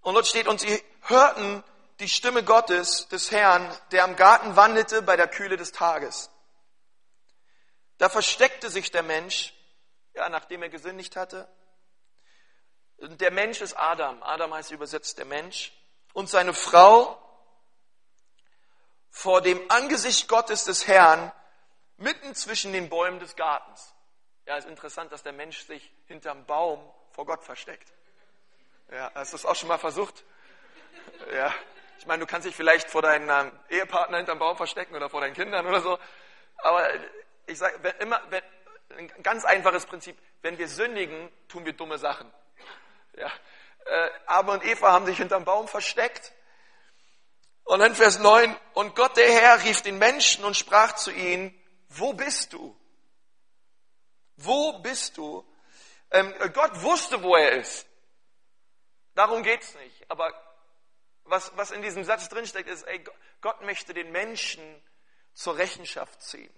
Und 0.01 0.13
dort 0.13 0.27
steht, 0.27 0.47
und 0.47 0.61
sie 0.61 0.83
hörten 1.01 1.63
die 1.99 2.09
Stimme 2.09 2.43
Gottes, 2.43 3.07
des 3.09 3.31
Herrn, 3.31 3.75
der 3.91 4.03
am 4.03 4.15
Garten 4.15 4.55
wandelte 4.55 5.01
bei 5.01 5.15
der 5.15 5.27
Kühle 5.27 5.57
des 5.57 5.71
Tages. 5.71 6.29
Da 7.97 8.07
versteckte 8.07 8.69
sich 8.69 8.91
der 8.91 9.03
Mensch, 9.03 9.53
ja, 10.13 10.29
nachdem 10.29 10.63
er 10.63 10.69
gesündigt 10.69 11.15
hatte. 11.15 11.47
Der 12.97 13.31
Mensch 13.31 13.61
ist 13.61 13.75
Adam. 13.75 14.23
Adam 14.23 14.53
heißt 14.53 14.71
übersetzt 14.71 15.17
der 15.17 15.25
Mensch. 15.25 15.73
Und 16.13 16.29
seine 16.29 16.53
Frau 16.53 17.21
vor 19.09 19.41
dem 19.41 19.59
Angesicht 19.69 20.27
Gottes 20.27 20.63
des 20.63 20.87
Herrn 20.87 21.31
mitten 21.97 22.33
zwischen 22.35 22.71
den 22.71 22.89
Bäumen 22.89 23.19
des 23.19 23.35
Gartens. 23.35 23.93
Ja, 24.45 24.57
ist 24.57 24.67
interessant, 24.67 25.11
dass 25.11 25.23
der 25.23 25.33
Mensch 25.33 25.65
sich 25.65 25.91
hinterm 26.07 26.45
Baum 26.45 26.81
vor 27.11 27.25
Gott 27.25 27.43
versteckt. 27.43 27.91
Ja, 28.91 29.11
hast 29.13 29.33
du 29.33 29.37
das 29.37 29.45
auch 29.45 29.55
schon 29.55 29.67
mal 29.67 29.77
versucht? 29.77 30.23
Ja, 31.33 31.53
ich 31.99 32.05
meine, 32.05 32.21
du 32.21 32.27
kannst 32.27 32.47
dich 32.47 32.55
vielleicht 32.55 32.89
vor 32.89 33.01
deinem 33.01 33.29
ähm, 33.29 33.51
Ehepartner 33.69 34.17
hinterm 34.17 34.39
Baum 34.39 34.55
verstecken 34.55 34.95
oder 34.95 35.09
vor 35.09 35.19
deinen 35.19 35.33
Kindern 35.33 35.67
oder 35.67 35.81
so. 35.81 35.99
Aber 36.57 36.87
ich 37.45 37.57
sage 37.57 37.77
immer, 37.99 38.21
wenn, 38.29 38.41
ein 38.97 39.21
ganz 39.21 39.43
einfaches 39.43 39.85
Prinzip, 39.85 40.17
wenn 40.41 40.57
wir 40.57 40.69
sündigen, 40.69 41.29
tun 41.49 41.65
wir 41.65 41.73
dumme 41.73 41.97
Sachen. 41.97 42.31
Ja. 43.17 43.27
Äh, 43.85 44.09
Adam 44.27 44.55
und 44.55 44.65
Eva 44.65 44.93
haben 44.93 45.05
sich 45.05 45.17
hinterm 45.17 45.43
Baum 45.43 45.67
versteckt. 45.67 46.31
Und 47.65 47.79
dann 47.79 47.95
Vers 47.95 48.19
9, 48.19 48.55
und 48.75 48.95
Gott 48.95 49.17
der 49.17 49.29
Herr 49.29 49.61
rief 49.63 49.81
den 49.81 49.97
Menschen 49.97 50.45
und 50.45 50.55
sprach 50.55 50.95
zu 50.95 51.11
ihnen, 51.11 51.53
wo 51.89 52.13
bist 52.13 52.53
du? 52.53 52.79
Wo 54.37 54.79
bist 54.79 55.17
du? 55.17 55.45
Ähm, 56.11 56.33
Gott 56.53 56.81
wusste, 56.81 57.21
wo 57.21 57.35
er 57.35 57.51
ist. 57.51 57.85
Darum 59.15 59.43
geht's 59.43 59.75
nicht. 59.75 60.09
Aber 60.09 60.33
was, 61.29 61.55
was 61.57 61.71
in 61.71 61.81
diesem 61.81 62.03
Satz 62.03 62.29
drinsteckt, 62.29 62.69
ist, 62.69 62.83
ey, 62.83 63.03
Gott 63.41 63.61
möchte 63.61 63.93
den 63.93 64.11
Menschen 64.11 64.61
zur 65.33 65.57
Rechenschaft 65.57 66.21
ziehen. 66.21 66.53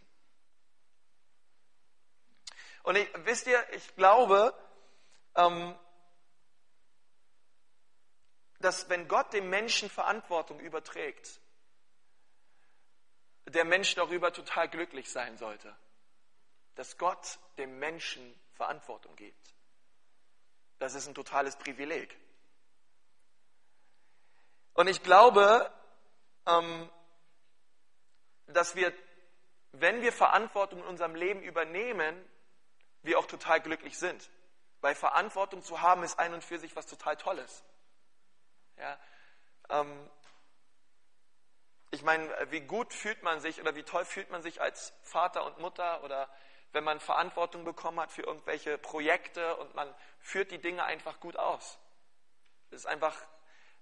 Und 2.83 2.95
ich, 2.95 3.07
wisst 3.25 3.47
ihr, 3.47 3.63
ich 3.73 3.95
glaube, 3.95 4.53
ähm, 5.35 5.77
dass 8.59 8.89
wenn 8.89 9.07
Gott 9.07 9.33
dem 9.33 9.49
Menschen 9.49 9.89
Verantwortung 9.89 10.59
überträgt, 10.59 11.39
der 13.45 13.65
Mensch 13.65 13.95
darüber 13.95 14.31
total 14.31 14.69
glücklich 14.69 15.09
sein 15.09 15.37
sollte, 15.37 15.75
dass 16.75 16.97
Gott 16.97 17.39
dem 17.57 17.79
Menschen 17.79 18.39
Verantwortung 18.53 19.15
gibt. 19.15 19.55
Das 20.79 20.95
ist 20.95 21.07
ein 21.07 21.15
totales 21.15 21.55
Privileg. 21.57 22.17
Und 24.73 24.87
ich 24.87 25.03
glaube, 25.03 25.71
ähm, 26.47 26.89
dass 28.47 28.75
wir, 28.75 28.93
wenn 29.71 30.01
wir 30.01 30.13
Verantwortung 30.13 30.79
in 30.79 30.85
unserem 30.85 31.15
Leben 31.15 31.41
übernehmen, 31.41 32.15
wir 33.03 33.19
auch 33.19 33.25
total 33.25 33.61
glücklich 33.61 33.97
sind. 33.97 34.29
Weil 34.81 34.95
Verantwortung 34.95 35.61
zu 35.63 35.81
haben 35.81 36.03
ist 36.03 36.17
ein 36.17 36.33
und 36.33 36.43
für 36.43 36.57
sich 36.57 36.75
was 36.75 36.87
total 36.87 37.17
Tolles. 37.17 37.63
Ja, 38.77 38.99
ähm, 39.69 40.09
ich 41.91 42.03
meine, 42.03 42.29
wie 42.51 42.61
gut 42.61 42.93
fühlt 42.93 43.21
man 43.21 43.41
sich 43.41 43.59
oder 43.59 43.75
wie 43.75 43.83
toll 43.83 44.05
fühlt 44.05 44.31
man 44.31 44.41
sich 44.41 44.61
als 44.61 44.93
Vater 45.03 45.45
und 45.45 45.59
Mutter 45.59 46.03
oder 46.03 46.29
wenn 46.71 46.85
man 46.85 46.99
Verantwortung 47.01 47.65
bekommen 47.65 47.99
hat 47.99 48.11
für 48.11 48.23
irgendwelche 48.23 48.77
Projekte 48.77 49.57
und 49.57 49.75
man 49.75 49.93
führt 50.19 50.51
die 50.51 50.57
Dinge 50.57 50.85
einfach 50.85 51.19
gut 51.19 51.35
aus. 51.35 51.79
Es 52.69 52.77
ist 52.77 52.85
einfach, 52.85 53.15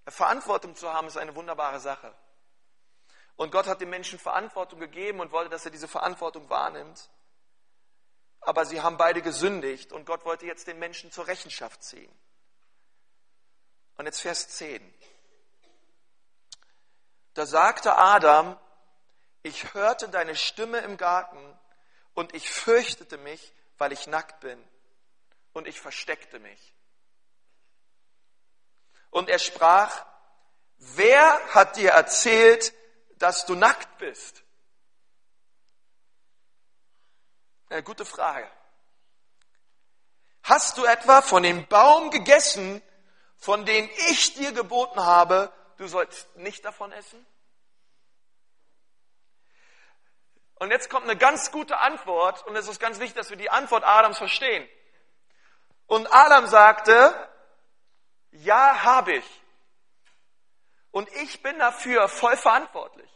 Verantwortung 0.06 0.74
zu 0.74 0.92
haben, 0.92 1.06
ist 1.06 1.16
eine 1.16 1.34
wunderbare 1.34 1.80
Sache. 1.80 2.14
Und 3.36 3.52
Gott 3.52 3.66
hat 3.66 3.80
dem 3.80 3.90
Menschen 3.90 4.18
Verantwortung 4.18 4.80
gegeben 4.80 5.20
und 5.20 5.32
wollte, 5.32 5.50
dass 5.50 5.64
er 5.64 5.70
diese 5.70 5.88
Verantwortung 5.88 6.48
wahrnimmt 6.50 7.10
aber 8.40 8.64
sie 8.64 8.80
haben 8.80 8.96
beide 8.96 9.22
gesündigt 9.22 9.92
und 9.92 10.06
Gott 10.06 10.24
wollte 10.24 10.46
jetzt 10.46 10.66
den 10.66 10.78
Menschen 10.78 11.12
zur 11.12 11.26
Rechenschaft 11.26 11.82
ziehen. 11.82 12.12
Und 13.96 14.06
jetzt 14.06 14.22
Vers 14.22 14.48
10. 14.48 14.94
Da 17.34 17.44
sagte 17.46 17.96
Adam, 17.96 18.58
ich 19.42 19.74
hörte 19.74 20.08
deine 20.08 20.34
Stimme 20.34 20.78
im 20.78 20.96
Garten 20.96 21.58
und 22.14 22.34
ich 22.34 22.50
fürchtete 22.50 23.18
mich, 23.18 23.52
weil 23.78 23.92
ich 23.92 24.06
nackt 24.06 24.40
bin. 24.40 24.62
Und 25.52 25.66
ich 25.66 25.80
versteckte 25.80 26.38
mich. 26.38 26.74
Und 29.10 29.28
er 29.28 29.38
sprach, 29.38 30.04
wer 30.78 31.40
hat 31.54 31.76
dir 31.76 31.90
erzählt, 31.90 32.72
dass 33.16 33.46
du 33.46 33.54
nackt 33.54 33.98
bist? 33.98 34.42
Eine 37.68 37.82
gute 37.82 38.04
Frage. 38.04 38.50
Hast 40.42 40.78
du 40.78 40.84
etwa 40.84 41.22
von 41.22 41.42
dem 41.42 41.66
Baum 41.68 42.10
gegessen, 42.10 42.82
von 43.36 43.64
dem 43.64 43.88
ich 44.10 44.34
dir 44.34 44.52
geboten 44.52 45.00
habe, 45.00 45.52
du 45.76 45.86
sollst 45.86 46.34
nicht 46.36 46.64
davon 46.64 46.92
essen? 46.92 47.24
Und 50.56 50.70
jetzt 50.70 50.90
kommt 50.90 51.04
eine 51.04 51.16
ganz 51.16 51.52
gute 51.52 51.78
Antwort 51.78 52.46
und 52.46 52.54
es 52.54 52.68
ist 52.68 52.80
ganz 52.80 52.98
wichtig, 52.98 53.16
dass 53.16 53.30
wir 53.30 53.36
die 53.36 53.50
Antwort 53.50 53.82
Adams 53.84 54.18
verstehen. 54.18 54.68
Und 55.86 56.12
Adam 56.12 56.46
sagte, 56.46 57.29
ja, 58.32 58.82
habe 58.82 59.14
ich. 59.14 59.42
Und 60.90 61.08
ich 61.16 61.42
bin 61.42 61.58
dafür 61.58 62.08
voll 62.08 62.36
verantwortlich. 62.36 63.10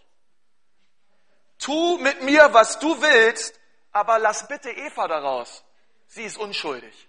Tu 1.58 1.98
mit 1.98 2.22
mir, 2.22 2.52
was 2.52 2.78
du 2.78 3.00
willst, 3.00 3.58
aber 3.92 4.18
lass 4.18 4.46
bitte 4.48 4.70
Eva 4.70 5.08
daraus. 5.08 5.64
Sie 6.06 6.24
ist 6.24 6.36
unschuldig. 6.36 7.08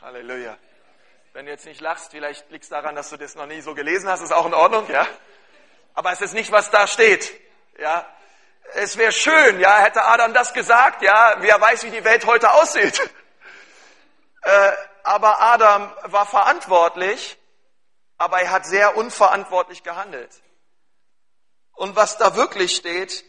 Halleluja. 0.00 0.58
Wenn 1.32 1.46
du 1.46 1.52
jetzt 1.52 1.64
nicht 1.64 1.80
lachst, 1.80 2.10
vielleicht 2.10 2.50
liegt 2.50 2.64
es 2.64 2.70
daran, 2.70 2.94
dass 2.94 3.10
du 3.10 3.16
das 3.16 3.34
noch 3.34 3.46
nie 3.46 3.60
so 3.60 3.74
gelesen 3.74 4.08
hast, 4.08 4.20
ist 4.20 4.32
auch 4.32 4.46
in 4.46 4.54
Ordnung, 4.54 4.88
ja. 4.90 5.06
Aber 5.94 6.12
es 6.12 6.20
ist 6.20 6.34
nicht, 6.34 6.52
was 6.52 6.70
da 6.70 6.86
steht, 6.86 7.40
ja. 7.78 8.06
Es 8.76 8.96
wäre 8.96 9.12
schön, 9.12 9.60
ja, 9.60 9.78
hätte 9.78 10.04
Adam 10.04 10.34
das 10.34 10.52
gesagt, 10.52 11.02
ja, 11.02 11.36
wer 11.38 11.60
weiß, 11.60 11.84
wie 11.84 11.90
die 11.90 12.04
Welt 12.04 12.26
heute 12.26 12.52
aussieht. 12.52 13.00
Äh, 14.46 14.72
aber 15.04 15.40
Adam 15.40 15.90
war 16.02 16.26
verantwortlich, 16.26 17.38
aber 18.18 18.42
er 18.42 18.50
hat 18.50 18.66
sehr 18.66 18.94
unverantwortlich 18.94 19.82
gehandelt. 19.82 20.30
Und 21.72 21.96
was 21.96 22.18
da 22.18 22.36
wirklich 22.36 22.76
steht, 22.76 23.24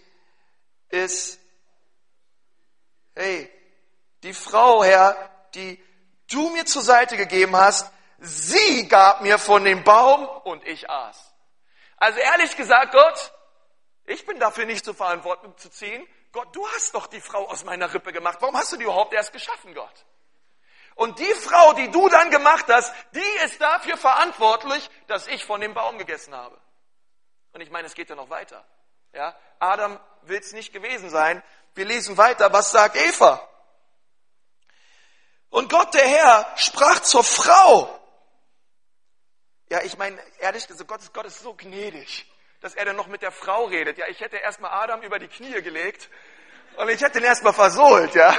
ist, 0.89 1.39
hey, 3.15 3.49
die 4.23 4.33
Frau, 4.33 4.83
Herr, 4.83 5.15
die 5.53 5.81
du 6.29 6.49
mir 6.49 6.65
zur 6.65 6.81
Seite 6.81 7.15
gegeben 7.15 7.55
hast, 7.55 7.89
Sie 8.19 8.89
gab 8.89 9.21
mir 9.21 9.39
von 9.39 9.63
dem 9.63 9.85
Baum 9.85 10.27
und 10.43 10.67
ich 10.67 10.89
aß. 10.89 11.33
Also 11.95 12.19
ehrlich 12.19 12.57
gesagt, 12.57 12.91
Gott, 12.91 13.31
ich 14.05 14.25
bin 14.25 14.39
dafür 14.39 14.65
nicht 14.65 14.85
zur 14.85 14.95
Verantwortung 14.95 15.57
zu 15.57 15.69
ziehen. 15.69 16.07
Gott, 16.31 16.55
du 16.55 16.67
hast 16.69 16.93
doch 16.93 17.07
die 17.07 17.21
Frau 17.21 17.47
aus 17.47 17.63
meiner 17.63 17.93
Rippe 17.93 18.11
gemacht. 18.11 18.37
Warum 18.41 18.57
hast 18.57 18.71
du 18.71 18.77
die 18.77 18.83
überhaupt 18.83 19.13
erst 19.13 19.33
geschaffen, 19.33 19.73
Gott? 19.73 20.05
Und 20.95 21.19
die 21.19 21.33
Frau, 21.33 21.73
die 21.73 21.91
du 21.91 22.07
dann 22.09 22.29
gemacht 22.31 22.65
hast, 22.69 22.93
die 23.13 23.43
ist 23.45 23.59
dafür 23.59 23.97
verantwortlich, 23.97 24.89
dass 25.07 25.27
ich 25.27 25.43
von 25.43 25.59
dem 25.59 25.73
Baum 25.73 25.97
gegessen 25.97 26.33
habe. 26.33 26.57
Und 27.53 27.61
ich 27.61 27.69
meine, 27.69 27.87
es 27.87 27.95
geht 27.95 28.09
ja 28.09 28.15
noch 28.15 28.29
weiter. 28.29 28.65
Ja, 29.13 29.35
Adam 29.59 29.99
will 30.23 30.39
es 30.39 30.53
nicht 30.53 30.73
gewesen 30.73 31.09
sein. 31.09 31.41
Wir 31.73 31.85
lesen 31.85 32.17
weiter. 32.17 32.51
Was 32.51 32.71
sagt 32.71 32.95
Eva? 32.95 33.47
Und 35.49 35.69
Gott, 35.69 35.93
der 35.93 36.05
Herr, 36.05 36.53
sprach 36.57 36.99
zur 36.99 37.23
Frau. 37.23 37.97
Ja, 39.69 39.81
ich 39.83 39.97
meine, 39.97 40.21
ehrlich 40.39 40.67
gesagt, 40.67 40.87
Gott 40.87 41.01
ist, 41.01 41.13
Gott 41.13 41.25
ist 41.25 41.39
so 41.39 41.53
gnädig, 41.53 42.29
dass 42.61 42.75
er 42.75 42.85
dann 42.85 42.95
noch 42.95 43.07
mit 43.07 43.21
der 43.21 43.31
Frau 43.31 43.65
redet. 43.65 43.97
Ja, 43.97 44.07
ich 44.07 44.19
hätte 44.19 44.37
erstmal 44.37 44.71
Adam 44.71 45.01
über 45.01 45.19
die 45.19 45.27
Knie 45.27 45.61
gelegt 45.61 46.09
und 46.77 46.89
ich 46.89 47.01
hätte 47.01 47.19
ihn 47.19 47.25
erstmal 47.25 47.53
versohlt, 47.53 48.15
ja. 48.15 48.35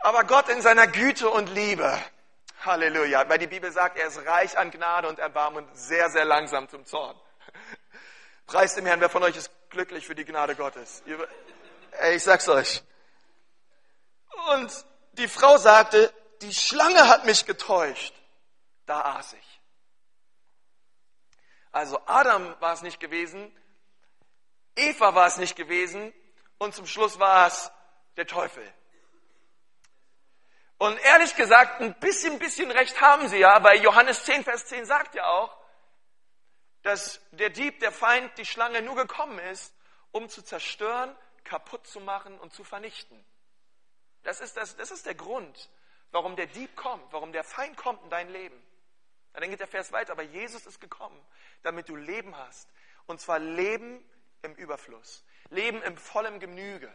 Aber 0.00 0.24
Gott 0.24 0.48
in 0.48 0.60
seiner 0.60 0.86
Güte 0.86 1.28
und 1.28 1.48
Liebe, 1.48 1.98
Halleluja, 2.64 3.28
weil 3.28 3.38
die 3.38 3.46
Bibel 3.46 3.72
sagt, 3.72 3.98
er 3.98 4.08
ist 4.08 4.24
reich 4.26 4.58
an 4.58 4.70
Gnade 4.70 5.08
und 5.08 5.18
Erbarmen 5.18 5.64
und 5.64 5.76
sehr, 5.76 6.10
sehr 6.10 6.24
langsam 6.24 6.68
zum 6.68 6.84
Zorn. 6.84 7.18
Preist 8.46 8.76
dem 8.76 8.86
Herrn, 8.86 9.00
wer 9.00 9.08
von 9.08 9.22
euch 9.22 9.36
ist 9.36 9.50
glücklich 9.70 10.06
für 10.06 10.14
die 10.14 10.24
Gnade 10.24 10.54
Gottes? 10.54 11.02
Ich 12.12 12.22
sag's 12.22 12.48
euch. 12.48 12.82
Und 14.52 14.70
die 15.12 15.28
Frau 15.28 15.56
sagte, 15.56 16.12
die 16.42 16.52
Schlange 16.52 17.08
hat 17.08 17.24
mich 17.24 17.46
getäuscht. 17.46 18.14
Da 18.86 19.16
aß 19.16 19.32
ich. 19.34 19.53
Also 21.74 22.00
Adam 22.06 22.54
war 22.60 22.72
es 22.72 22.82
nicht 22.82 23.00
gewesen, 23.00 23.52
Eva 24.76 25.16
war 25.16 25.26
es 25.26 25.38
nicht 25.38 25.56
gewesen 25.56 26.14
und 26.58 26.72
zum 26.72 26.86
Schluss 26.86 27.18
war 27.18 27.48
es 27.48 27.72
der 28.16 28.28
Teufel. 28.28 28.64
Und 30.78 30.96
ehrlich 30.98 31.34
gesagt, 31.34 31.80
ein 31.80 31.98
bisschen, 31.98 32.38
bisschen 32.38 32.70
recht 32.70 33.00
haben 33.00 33.26
sie 33.26 33.38
ja, 33.38 33.60
weil 33.64 33.82
Johannes 33.82 34.24
10, 34.24 34.44
Vers 34.44 34.66
10 34.66 34.86
sagt 34.86 35.16
ja 35.16 35.26
auch, 35.26 35.56
dass 36.82 37.20
der 37.32 37.50
Dieb, 37.50 37.80
der 37.80 37.90
Feind, 37.90 38.38
die 38.38 38.46
Schlange 38.46 38.80
nur 38.80 38.94
gekommen 38.94 39.40
ist, 39.40 39.74
um 40.12 40.28
zu 40.28 40.42
zerstören, 40.42 41.16
kaputt 41.42 41.88
zu 41.88 41.98
machen 41.98 42.38
und 42.38 42.54
zu 42.54 42.62
vernichten. 42.62 43.24
Das 44.22 44.40
ist, 44.40 44.56
das, 44.56 44.76
das 44.76 44.92
ist 44.92 45.06
der 45.06 45.16
Grund, 45.16 45.70
warum 46.12 46.36
der 46.36 46.46
Dieb 46.46 46.76
kommt, 46.76 47.12
warum 47.12 47.32
der 47.32 47.42
Feind 47.42 47.76
kommt 47.76 48.04
in 48.04 48.10
dein 48.10 48.28
Leben. 48.28 48.63
Dann 49.34 49.50
geht 49.50 49.60
der 49.60 49.66
Vers 49.66 49.92
weiter, 49.92 50.12
aber 50.12 50.22
Jesus 50.22 50.64
ist 50.64 50.80
gekommen, 50.80 51.20
damit 51.62 51.88
du 51.88 51.96
Leben 51.96 52.36
hast. 52.36 52.68
Und 53.06 53.20
zwar 53.20 53.38
Leben 53.38 54.02
im 54.42 54.54
Überfluss, 54.54 55.24
Leben 55.50 55.82
im 55.82 55.96
vollen 55.98 56.40
Genüge. 56.40 56.92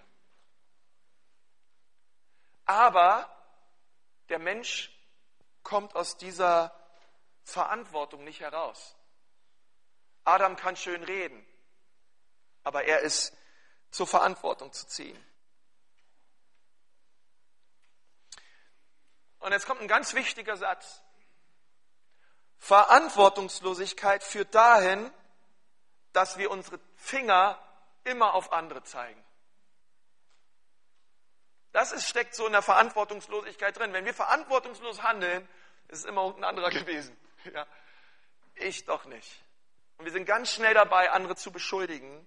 Aber 2.65 3.29
der 4.29 4.39
Mensch 4.39 4.91
kommt 5.63 5.95
aus 5.95 6.17
dieser 6.17 6.73
Verantwortung 7.43 8.23
nicht 8.23 8.39
heraus. 8.39 8.95
Adam 10.23 10.55
kann 10.55 10.75
schön 10.75 11.03
reden, 11.03 11.45
aber 12.63 12.85
er 12.85 12.99
ist 12.99 13.35
zur 13.91 14.07
Verantwortung 14.07 14.71
zu 14.71 14.87
ziehen. 14.87 15.25
Und 19.39 19.51
jetzt 19.51 19.65
kommt 19.65 19.81
ein 19.81 19.87
ganz 19.87 20.13
wichtiger 20.13 20.57
Satz. 20.57 21.01
Verantwortungslosigkeit 22.59 24.23
führt 24.23 24.53
dahin, 24.53 25.11
dass 26.13 26.37
wir 26.37 26.51
unsere 26.51 26.79
Finger 26.95 27.57
immer 28.03 28.33
auf 28.33 28.51
andere 28.51 28.83
zeigen. 28.83 29.23
Das 31.71 31.91
ist, 31.91 32.07
steckt 32.07 32.35
so 32.35 32.45
in 32.45 32.51
der 32.51 32.61
Verantwortungslosigkeit 32.61 33.77
drin. 33.77 33.93
Wenn 33.93 34.05
wir 34.05 34.13
verantwortungslos 34.13 35.03
handeln, 35.03 35.47
ist 35.87 35.99
es 35.99 36.05
immer 36.05 36.23
irgendein 36.23 36.49
anderer 36.49 36.69
gewesen. 36.71 37.15
Ja. 37.53 37.65
Ich 38.55 38.85
doch 38.85 39.05
nicht. 39.05 39.43
Und 39.97 40.05
wir 40.05 40.11
sind 40.11 40.25
ganz 40.25 40.51
schnell 40.51 40.73
dabei, 40.73 41.11
andere 41.11 41.35
zu 41.35 41.51
beschuldigen. 41.51 42.25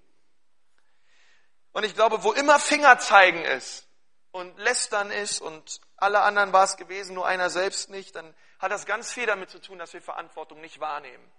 Und 1.72 1.84
ich 1.84 1.94
glaube, 1.94 2.22
wo 2.22 2.32
immer 2.32 2.58
Finger 2.58 2.98
zeigen 2.98 3.42
ist 3.44 3.86
und 4.30 4.58
lästern 4.58 5.10
ist 5.10 5.40
und 5.40 5.80
alle 5.96 6.20
anderen 6.20 6.52
war 6.52 6.64
es 6.64 6.76
gewesen, 6.76 7.14
nur 7.14 7.26
einer 7.26 7.50
selbst 7.50 7.90
nicht, 7.90 8.14
dann 8.14 8.34
hat 8.62 8.70
das 8.70 8.86
ganz 8.86 9.12
viel 9.12 9.26
damit 9.26 9.50
zu 9.50 9.60
tun, 9.60 9.78
dass 9.78 9.92
wir 9.92 10.00
Verantwortung 10.00 10.60
nicht 10.60 10.78
wahrnehmen. 10.78 11.32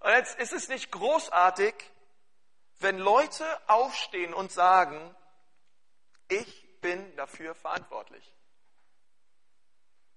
Und 0.00 0.10
jetzt 0.12 0.38
ist 0.38 0.54
es 0.54 0.68
nicht 0.68 0.90
großartig, 0.90 1.74
wenn 2.78 2.98
Leute 2.98 3.44
aufstehen 3.68 4.32
und 4.32 4.50
sagen, 4.50 5.14
ich 6.28 6.80
bin 6.80 7.14
dafür 7.16 7.54
verantwortlich. 7.54 8.34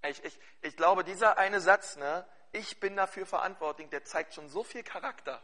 Ich, 0.04 0.24
ich, 0.24 0.40
ich 0.62 0.78
glaube, 0.78 1.04
dieser 1.04 1.38
eine 1.38 1.60
Satz, 1.60 1.98
ne, 1.98 2.26
ich 2.54 2.80
bin 2.80 2.96
dafür 2.96 3.26
verantwortlich, 3.26 3.90
der 3.90 4.06
zeigt 4.06 4.34
schon 4.34 4.48
so 4.48 4.64
viel 4.64 4.84
Charakter. 4.84 5.44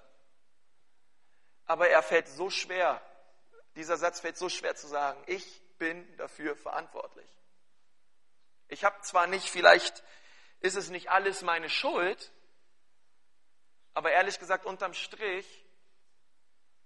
Aber 1.65 1.89
er 1.89 2.01
fällt 2.01 2.29
so 2.29 2.49
schwer, 2.49 3.01
dieser 3.75 3.97
Satz 3.97 4.21
fällt 4.21 4.37
so 4.37 4.47
schwer 4.47 4.75
zu 4.77 4.87
sagen, 4.87 5.21
ich 5.27 5.61
bin 5.77 6.15
dafür 6.15 6.55
verantwortlich. 6.55 7.29
Ich 8.69 8.83
habe 8.83 9.01
zwar 9.01 9.27
nicht, 9.27 9.49
vielleicht 9.49 10.03
ist 10.61 10.75
es 10.75 10.89
nicht 10.89 11.09
alles 11.09 11.41
meine 11.41 11.69
Schuld, 11.69 12.31
aber 13.93 14.11
ehrlich 14.11 14.39
gesagt, 14.39 14.65
unterm 14.65 14.93
Strich 14.93 15.65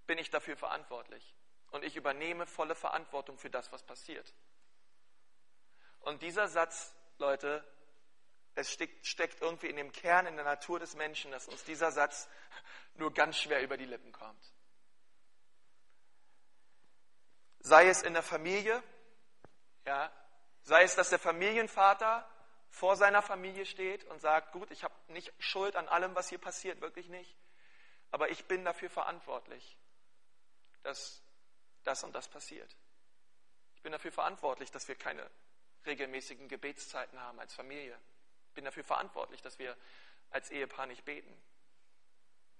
bin 0.06 0.18
ich 0.18 0.30
dafür 0.30 0.56
verantwortlich. 0.56 1.34
Und 1.70 1.84
ich 1.84 1.96
übernehme 1.96 2.46
volle 2.46 2.74
Verantwortung 2.74 3.38
für 3.38 3.50
das, 3.50 3.70
was 3.72 3.82
passiert. 3.82 4.32
Und 6.00 6.22
dieser 6.22 6.48
Satz, 6.48 6.94
Leute, 7.18 7.64
es 8.54 8.70
steckt, 8.70 9.40
irgendwie 9.40 9.66
in 9.66 9.76
dem 9.76 9.92
Kern, 9.92 10.26
in 10.26 10.36
der 10.36 10.44
Natur 10.44 10.78
des 10.78 10.94
Menschen, 10.94 11.32
dass 11.32 11.48
uns 11.48 11.64
dieser 11.64 11.90
Satz 11.90 12.28
nur 12.94 13.12
ganz 13.12 13.36
schwer 13.38 13.62
über 13.62 13.76
die 13.76 13.86
Lippen 13.86 14.12
kommt. 14.12 14.52
Sei 17.60 17.88
es 17.88 18.02
in 18.02 18.12
der 18.12 18.22
Familie, 18.22 18.82
ja, 19.86 20.12
sei 20.64 20.82
es, 20.82 20.96
dass 20.96 21.10
der 21.10 21.18
Familienvater 21.18 22.28
vor 22.70 22.96
seiner 22.96 23.22
Familie 23.22 23.66
steht 23.66 24.04
und 24.04 24.20
sagt, 24.20 24.52
gut, 24.52 24.70
ich 24.70 24.82
habe 24.82 24.94
nicht 25.08 25.32
Schuld 25.38 25.76
an 25.76 25.86
allem, 25.86 26.14
was 26.14 26.28
hier 26.28 26.38
passiert, 26.38 26.80
wirklich 26.80 27.08
nicht, 27.08 27.36
aber 28.10 28.30
ich 28.30 28.46
bin 28.46 28.64
dafür 28.64 28.90
verantwortlich, 28.90 29.78
dass 30.82 31.22
das 31.84 32.02
und 32.02 32.14
das 32.14 32.28
passiert. 32.28 32.74
Ich 33.76 33.82
bin 33.82 33.92
dafür 33.92 34.12
verantwortlich, 34.12 34.70
dass 34.70 34.88
wir 34.88 34.96
keine 34.96 35.30
regelmäßigen 35.86 36.48
Gebetszeiten 36.48 37.20
haben 37.20 37.38
als 37.38 37.54
Familie. 37.54 37.98
Ich 38.48 38.54
bin 38.54 38.64
dafür 38.64 38.84
verantwortlich, 38.84 39.42
dass 39.42 39.58
wir 39.58 39.76
als 40.30 40.50
Ehepaar 40.50 40.86
nicht 40.86 41.04
beten. 41.04 41.32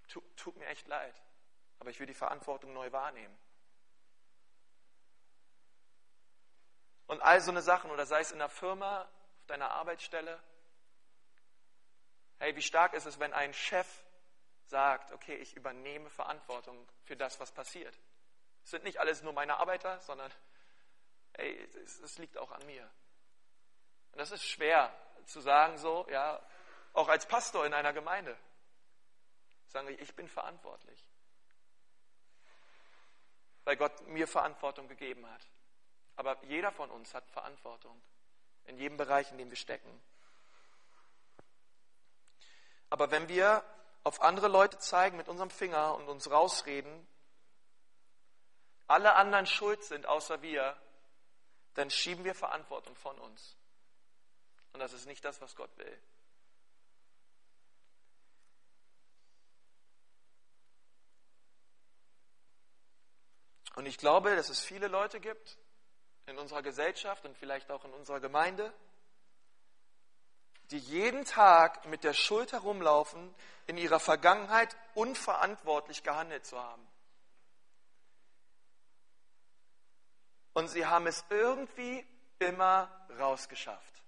Tut, 0.09 0.37
tut 0.37 0.57
mir 0.59 0.67
echt 0.67 0.87
leid, 0.87 1.15
aber 1.79 1.91
ich 1.91 1.99
will 1.99 2.07
die 2.07 2.15
Verantwortung 2.15 2.75
neu 2.75 2.93
wahrnehmen. 2.93 3.37
Und 7.07 7.21
all 7.21 7.41
so 7.41 7.51
eine 7.51 7.63
Sachen, 7.63 7.91
oder 7.91 8.07
sei 8.07 8.21
es 8.21 8.33
in 8.33 8.39
der 8.39 8.49
Firma, 8.49 9.03
auf 9.03 9.47
deiner 9.47 9.71
Arbeitsstelle. 9.71 10.43
Hey, 12.39 12.57
wie 12.57 12.63
stark 12.63 12.95
ist 12.95 13.07
es, 13.07 13.19
wenn 13.21 13.33
ein 13.33 13.53
Chef 13.53 13.87
sagt, 14.67 15.13
okay, 15.13 15.35
ich 15.37 15.55
übernehme 15.55 16.09
Verantwortung 16.09 16.89
für 17.05 17.17
das, 17.17 17.39
was 17.41 17.53
passiert. 17.53 17.95
Es 18.65 18.71
sind 18.71 18.85
nicht 18.85 18.99
alles 18.99 19.23
nur 19.23 19.35
meine 19.35 19.59
Arbeiter, 19.59 20.01
sondern 20.01 20.33
hey, 21.35 21.69
es, 21.85 22.01
es 22.01 22.19
liegt 22.19 22.39
auch 22.39 22.51
an 22.51 22.65
mir. 22.65 22.91
Und 24.13 24.19
das 24.19 24.31
ist 24.31 24.45
schwer 24.45 24.93
zu 25.27 25.41
sagen 25.41 25.77
so, 25.79 26.07
ja, 26.09 26.41
auch 26.93 27.09
als 27.09 27.27
Pastor 27.27 27.67
in 27.67 27.75
einer 27.75 27.93
Gemeinde. 27.93 28.39
Sagen 29.69 29.89
wir, 29.89 30.01
ich 30.01 30.15
bin 30.15 30.29
verantwortlich. 30.29 31.11
Weil 33.65 33.77
Gott 33.77 34.07
mir 34.07 34.29
Verantwortung 34.29 34.89
gegeben 34.89 35.29
hat. 35.29 35.47
Aber 36.17 36.43
jeder 36.45 36.71
von 36.73 36.91
uns 36.91 37.15
hat 37.15 37.29
Verantwortung 37.31 38.01
in 38.65 38.79
jedem 38.79 38.97
Bereich, 38.97 39.31
in 39.31 39.39
dem 39.39 39.51
wir 39.51 39.57
stecken. 39.57 40.03
Aber 42.91 43.11
wenn 43.11 43.29
wir 43.29 43.65
auf 44.05 44.21
andere 44.23 44.49
Leute 44.49 44.79
zeigen 44.79 45.17
mit 45.17 45.29
unserem 45.29 45.51
Finger 45.51 45.95
und 45.97 46.09
uns 46.09 46.31
rausreden, 46.31 47.07
alle 48.87 49.15
anderen 49.15 49.47
schuld 49.47 49.83
sind 49.83 50.07
außer 50.07 50.43
wir, 50.43 50.77
dann 51.75 51.91
schieben 51.91 52.25
wir 52.25 52.35
Verantwortung 52.35 52.95
von 52.95 53.19
uns. 53.19 53.57
Und 54.73 54.81
das 54.81 54.93
ist 54.93 55.07
nicht 55.07 55.25
das, 55.25 55.41
was 55.41 55.57
Gott 55.57 55.77
will. 55.79 56.01
Und 63.75 63.87
ich 63.87 63.99
glaube, 63.99 64.37
dass 64.37 64.51
es 64.51 64.61
viele 64.61 64.87
Leute 64.87 65.19
gibt 65.19 65.59
in 66.27 66.39
unserer 66.39 66.63
Gesellschaft 66.63 67.25
und 67.25 67.37
vielleicht 67.37 67.71
auch 67.71 67.85
in 67.85 67.93
unserer 67.93 68.21
Gemeinde, 68.21 68.73
die 70.71 70.79
jeden 70.79 71.25
Tag 71.25 71.87
mit 71.87 72.05
der 72.05 72.15
Schuld 72.15 72.53
herumlaufen, 72.53 73.35
in 73.67 73.77
ihrer 73.77 74.01
Vergangenheit 74.01 74.77
unverantwortlich 74.95 76.03
gehandelt 76.03 76.45
zu 76.47 76.59
haben. 76.61 76.87
Und 80.53 80.69
sie 80.69 80.87
haben 80.87 81.07
es 81.07 81.25
irgendwie 81.31 82.07
immer 82.39 82.89
rausgeschafft. 83.19 84.03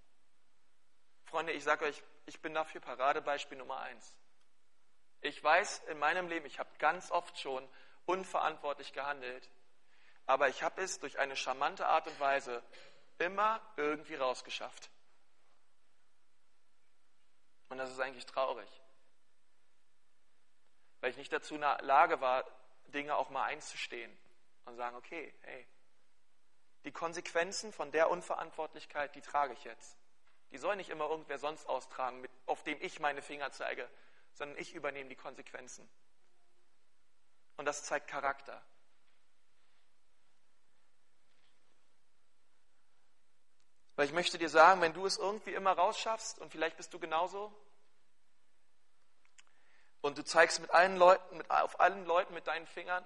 Freunde, 1.25 1.53
ich 1.53 1.65
sage 1.65 1.85
euch, 1.85 2.03
ich 2.27 2.41
bin 2.41 2.55
dafür 2.55 2.81
Paradebeispiel 2.81 3.59
Nummer 3.59 3.81
eins. 3.81 4.17
Ich 5.21 5.43
weiß 5.43 5.83
in 5.89 5.99
meinem 5.99 6.29
Leben, 6.29 6.47
ich 6.47 6.59
habe 6.59 6.71
ganz 6.79 7.11
oft 7.11 7.39
schon 7.39 7.67
unverantwortlich 8.05 8.93
gehandelt, 8.93 9.51
aber 10.27 10.49
ich 10.49 10.63
habe 10.63 10.83
es 10.83 10.99
durch 10.99 11.19
eine 11.19 11.37
charmante 11.37 11.87
Art 11.87 12.07
und 12.07 12.19
Weise 12.21 12.63
immer 13.19 13.61
irgendwie 13.77 14.17
rausgeschafft. 14.17 14.91
Und 17.69 17.79
das 17.79 17.91
ist 17.91 18.01
eigentlich 18.01 18.27
traurig, 18.27 18.69
weil 21.01 21.11
ich 21.11 21.17
nicht 21.17 21.33
dazu 21.33 21.55
in 21.55 21.63
der 21.63 21.83
Lage 21.83 22.21
war, 22.21 22.45
Dinge 22.87 23.17
auch 23.17 23.31
mal 23.31 23.45
einzustehen 23.45 24.17
und 24.65 24.77
sagen, 24.77 24.97
okay, 24.97 25.35
hey, 25.43 25.67
die 26.85 26.93
Konsequenzen 26.93 27.73
von 27.73 27.91
der 27.91 28.11
Unverantwortlichkeit, 28.11 29.15
die 29.17 29.21
trage 29.21 29.55
ich 29.55 29.65
jetzt. 29.65 29.99
Die 30.53 30.59
soll 30.59 30.77
nicht 30.77 30.91
immer 30.91 31.09
irgendwer 31.09 31.39
sonst 31.39 31.69
austragen, 31.69 32.21
mit, 32.21 32.31
auf 32.47 32.63
dem 32.63 32.81
ich 32.81 33.01
meine 33.01 33.23
Finger 33.23 33.51
zeige, 33.51 33.91
sondern 34.35 34.57
ich 34.59 34.73
übernehme 34.73 35.09
die 35.09 35.17
Konsequenzen. 35.17 35.89
Und 37.57 37.65
das 37.65 37.83
zeigt 37.83 38.07
Charakter. 38.07 38.63
Weil 43.97 44.07
ich 44.07 44.13
möchte 44.13 44.37
dir 44.37 44.51
sagen, 44.51 44.83
wenn 44.83 44.93
du 44.93 45.07
es 45.07 45.17
irgendwie 45.17 45.55
immer 45.55 45.73
rausschaffst, 45.73 46.39
und 46.39 46.53
vielleicht 46.53 46.77
bist 46.77 46.93
du 46.93 46.99
genauso, 46.99 47.53
und 50.03 50.19
du 50.19 50.25
zeigst 50.25 50.61
mit 50.61 50.71
allen 50.71 50.97
Leuten, 50.97 51.39
mit, 51.39 51.51
auf 51.51 51.81
allen 51.81 52.05
Leuten 52.05 52.35
mit 52.35 52.47
deinen 52.47 52.67
Fingern, 52.67 53.05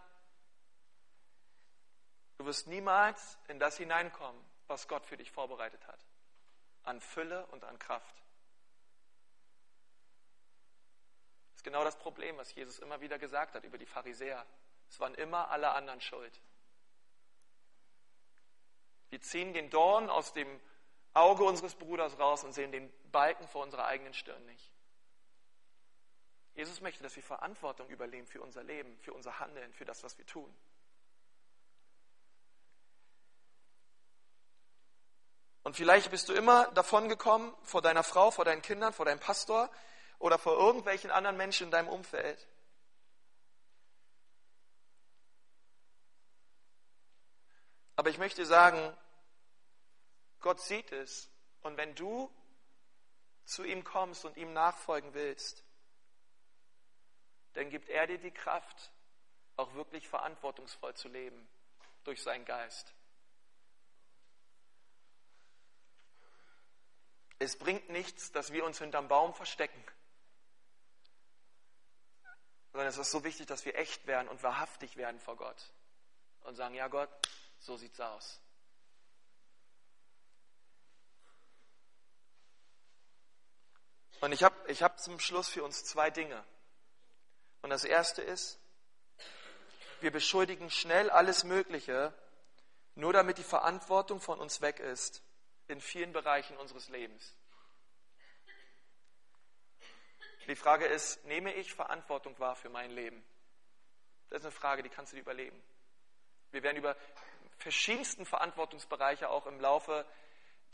du 2.39 2.45
wirst 2.45 2.67
niemals 2.67 3.39
in 3.49 3.61
das 3.61 3.77
hineinkommen, 3.77 4.41
was 4.67 4.89
Gott 4.89 5.07
für 5.07 5.17
dich 5.17 5.31
vorbereitet 5.31 5.87
hat. 5.87 6.05
An 6.83 7.01
Fülle 7.01 7.47
und 7.47 7.65
an 7.65 7.79
Kraft. 7.79 8.17
Das 11.51 11.57
ist 11.57 11.65
genau 11.65 11.85
das 11.85 11.99
Problem, 11.99 12.37
was 12.37 12.53
Jesus 12.55 12.81
immer 12.81 13.01
wieder 13.01 13.19
gesagt 13.19 13.55
hat 13.55 13.63
über 13.65 13.79
die 13.79 13.87
Pharisäer. 13.87 14.45
Es 14.89 14.99
waren 14.99 15.15
immer 15.15 15.51
alle 15.51 15.71
anderen 15.71 16.01
schuld. 16.01 16.41
Wir 19.11 19.21
ziehen 19.21 19.53
den 19.53 19.71
Dorn 19.71 20.09
aus 20.11 20.33
dem 20.33 20.61
Auge 21.13 21.45
unseres 21.45 21.75
Bruders 21.75 22.19
raus 22.19 22.45
und 22.45 22.53
sehen 22.53 22.73
den 22.73 22.93
Balken 23.11 23.49
vor 23.49 23.63
unserer 23.63 23.87
eigenen 23.87 24.15
Stirn 24.15 24.45
nicht. 24.47 24.73
Jesus 26.55 26.81
möchte, 26.81 27.03
dass 27.03 27.17
wir 27.17 27.23
Verantwortung 27.23 27.89
übernehmen 27.89 28.27
für 28.27 28.43
unser 28.43 28.63
Leben, 28.63 28.99
für 28.99 29.13
unser 29.13 29.39
Handeln, 29.39 29.73
für 29.73 29.85
das, 29.85 30.03
was 30.03 30.19
wir 30.19 30.27
tun. 30.27 30.55
Und 35.63 35.77
vielleicht 35.77 36.11
bist 36.11 36.29
du 36.29 36.33
immer 36.33 36.71
davon 36.73 37.09
gekommen, 37.09 37.55
vor 37.63 37.83
deiner 37.83 38.03
Frau, 38.03 38.31
vor 38.31 38.45
deinen 38.45 38.63
Kindern, 38.63 38.93
vor 38.93 39.05
deinem 39.05 39.21
Pastor 39.21 39.71
oder 40.19 40.39
vor 40.39 40.59
irgendwelchen 40.59 41.11
anderen 41.11 41.37
Menschen 41.37 41.67
in 41.67 41.71
deinem 41.71 41.89
Umfeld. 41.89 42.49
Aber 47.97 48.11
ich 48.11 48.19
möchte 48.19 48.47
sagen, 48.47 48.97
Gott 50.41 50.61
sieht 50.61 50.93
es. 50.93 51.31
Und 51.63 51.77
wenn 51.77 51.95
du 51.95 52.31
zu 53.45 53.65
ihm 53.65 53.85
kommst 53.85 54.25
und 54.25 54.37
ihm 54.37 54.53
nachfolgen 54.53 55.13
willst, 55.15 55.65
dann 57.55 57.69
gibt 57.69 57.89
er 57.89 58.07
dir 58.07 58.19
die 58.19 58.31
Kraft, 58.31 58.93
auch 59.57 59.75
wirklich 59.75 60.09
verantwortungsvoll 60.09 60.95
zu 60.95 61.09
leben 61.09 61.49
durch 62.05 62.23
seinen 62.23 62.45
Geist. 62.45 62.95
Es 67.39 67.59
bringt 67.59 67.89
nichts, 67.89 68.33
dass 68.33 68.53
wir 68.53 68.65
uns 68.65 68.79
hinterm 68.79 69.09
Baum 69.09 69.35
verstecken, 69.35 69.83
sondern 72.73 72.89
es 72.89 72.99
ist 72.99 73.11
so 73.11 73.25
wichtig, 73.25 73.47
dass 73.47 73.65
wir 73.65 73.75
echt 73.77 74.07
werden 74.07 74.29
und 74.29 74.43
wahrhaftig 74.43 74.97
werden 74.97 75.21
vor 75.21 75.37
Gott 75.37 75.73
und 76.43 76.55
sagen, 76.55 76.75
ja 76.75 76.89
Gott, 76.89 77.11
so 77.59 77.77
sieht's 77.77 78.01
aus. 78.01 78.41
Und 84.21 84.33
ich 84.33 84.43
habe 84.43 84.57
ich 84.71 84.83
hab 84.83 85.01
zum 85.01 85.19
Schluss 85.19 85.49
für 85.49 85.65
uns 85.65 85.85
zwei 85.85 86.11
Dinge. 86.11 86.45
Und 87.63 87.71
das 87.71 87.85
erste 87.85 88.23
ist, 88.23 88.59
wir 90.01 90.11
beschuldigen 90.11 90.71
schnell 90.71 91.11
alles 91.11 91.45
Mögliche, 91.45 92.13
nur 92.95 93.13
damit 93.13 93.39
die 93.39 93.45
Verantwortung 93.45 94.21
von 94.21 94.39
uns 94.39 94.61
weg 94.61 94.79
ist 94.81 95.23
in 95.69 95.81
vielen 95.81 96.13
Bereichen 96.13 96.57
unseres 96.57 96.89
Lebens. 96.89 97.37
Die 100.47 100.57
Frage 100.57 100.87
ist, 100.87 101.25
nehme 101.27 101.55
ich 101.55 101.73
Verantwortung 101.73 102.39
wahr 102.39 102.57
für 102.57 102.71
mein 102.71 102.91
Leben? 102.91 103.25
Das 104.31 104.41
ist 104.41 104.47
eine 104.47 104.53
Frage, 104.53 104.83
die 104.83 104.89
kannst 104.89 105.13
du 105.13 105.17
dir 105.17 105.23
überlegen. 105.23 105.63
Wir 106.51 106.63
werden 106.63 106.77
über 106.77 106.97
verschiedensten 107.59 108.27
Verantwortungsbereiche 108.27 109.29
auch 109.29 109.47
im 109.47 109.61
Laufe 109.61 110.05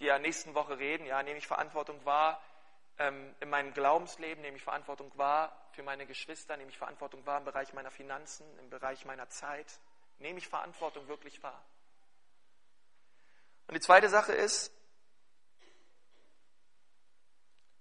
der 0.01 0.19
nächsten 0.19 0.55
Woche 0.55 0.79
reden. 0.79 1.05
Ja, 1.07 1.23
nehme 1.23 1.39
ich 1.39 1.47
Verantwortung 1.47 2.03
wahr 2.05 2.43
in 2.99 3.51
meinem 3.51 3.75
Glaubensleben 3.75 4.41
nehme 4.43 4.57
ich 4.57 4.63
Verantwortung 4.63 5.13
wahr 5.19 5.69
für 5.73 5.83
meine 5.83 6.07
Geschwister, 6.07 6.57
nehme 6.57 6.71
ich 6.71 6.79
Verantwortung 6.79 7.27
wahr 7.27 7.39
im 7.39 7.45
Bereich 7.45 7.75
meiner 7.75 7.91
Finanzen, 7.91 8.47
im 8.59 8.71
Bereich 8.71 9.05
meiner 9.05 9.29
Zeit, 9.29 9.81
nehme 10.19 10.39
ich 10.39 10.49
Verantwortung 10.49 11.07
wirklich 11.07 11.43
wahr. 11.43 11.63
Und 13.67 13.75
die 13.75 13.81
zweite 13.81 14.09
Sache 14.09 14.33
ist, 14.33 14.73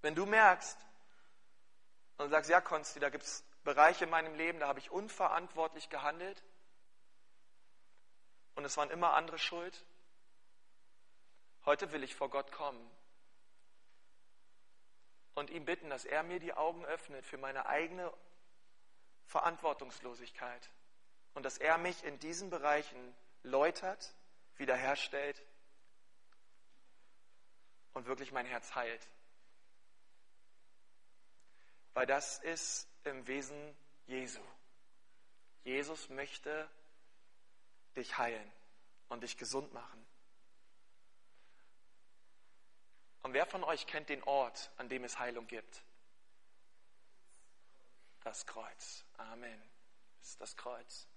wenn 0.01 0.15
du 0.15 0.25
merkst 0.25 0.78
und 2.17 2.30
sagst, 2.30 2.49
ja 2.49 2.60
Konsti, 2.60 2.99
da 2.99 3.10
gibt 3.10 3.23
es 3.23 3.45
Bereiche 3.63 4.04
in 4.04 4.10
meinem 4.10 4.36
Leben, 4.36 4.60
da 4.60 4.67
habe 4.67 4.80
ich 4.80 4.91
unverantwortlich 4.91 5.89
gehandelt 5.89 6.43
und 8.56 8.65
es 8.65 8.75
waren 8.75 8.89
immer 8.89 9.13
andere 9.13 9.39
schuld, 9.39 9.86
heute 11.65 11.93
will 11.93 12.04
ich 12.04 12.15
vor 12.15 12.30
Gott 12.30 12.51
kommen 12.51 12.91
und 15.35 15.49
ihn 15.49 15.65
bitten, 15.65 15.89
dass 15.89 16.05
er 16.05 16.23
mir 16.23 16.39
die 16.39 16.53
Augen 16.53 16.83
öffnet 16.85 17.25
für 17.25 17.37
meine 17.37 17.65
eigene 17.67 18.11
Verantwortungslosigkeit 19.27 20.69
und 21.33 21.43
dass 21.43 21.57
er 21.57 21.77
mich 21.77 22.03
in 22.03 22.17
diesen 22.19 22.49
Bereichen 22.49 23.15
läutert, 23.43 24.15
wiederherstellt 24.57 25.41
und 27.93 28.05
wirklich 28.05 28.31
mein 28.31 28.45
Herz 28.45 28.73
heilt. 28.75 29.07
Weil 31.93 32.05
das 32.05 32.39
ist 32.39 32.87
im 33.03 33.27
Wesen 33.27 33.75
Jesu. 34.07 34.41
Jesus 35.63 36.09
möchte 36.09 36.69
dich 37.95 38.17
heilen 38.17 38.51
und 39.09 39.23
dich 39.23 39.37
gesund 39.37 39.73
machen. 39.73 40.04
Und 43.25 43.33
wer 43.33 43.47
von 43.47 43.63
euch 43.63 43.88
kennt 43.88 44.09
den 44.09 44.21
Ort, 44.25 44.69
an 44.77 44.88
dem 44.88 45.03
es 45.03 45.17
Heilung 45.17 45.47
gibt? 45.47 45.83
Das 48.23 48.45
Kreuz. 48.45 49.03
Amen. 49.17 49.59
Das 50.19 50.29
ist 50.29 50.41
das 50.41 50.55
Kreuz. 50.55 51.07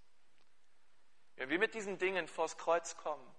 Wenn 1.37 1.51
wir 1.51 1.59
mit 1.59 1.75
diesen 1.75 1.99
Dingen 1.99 2.27
vors 2.27 2.57
Kreuz 2.57 2.97
kommen, 2.97 3.31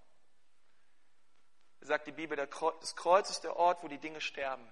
sagt 1.82 2.06
die 2.06 2.12
Bibel, 2.12 2.38
das 2.38 2.96
Kreuz 2.96 3.32
ist 3.32 3.44
der 3.44 3.56
Ort, 3.56 3.82
wo 3.82 3.88
die 3.88 3.98
Dinge 3.98 4.22
sterben. 4.22 4.72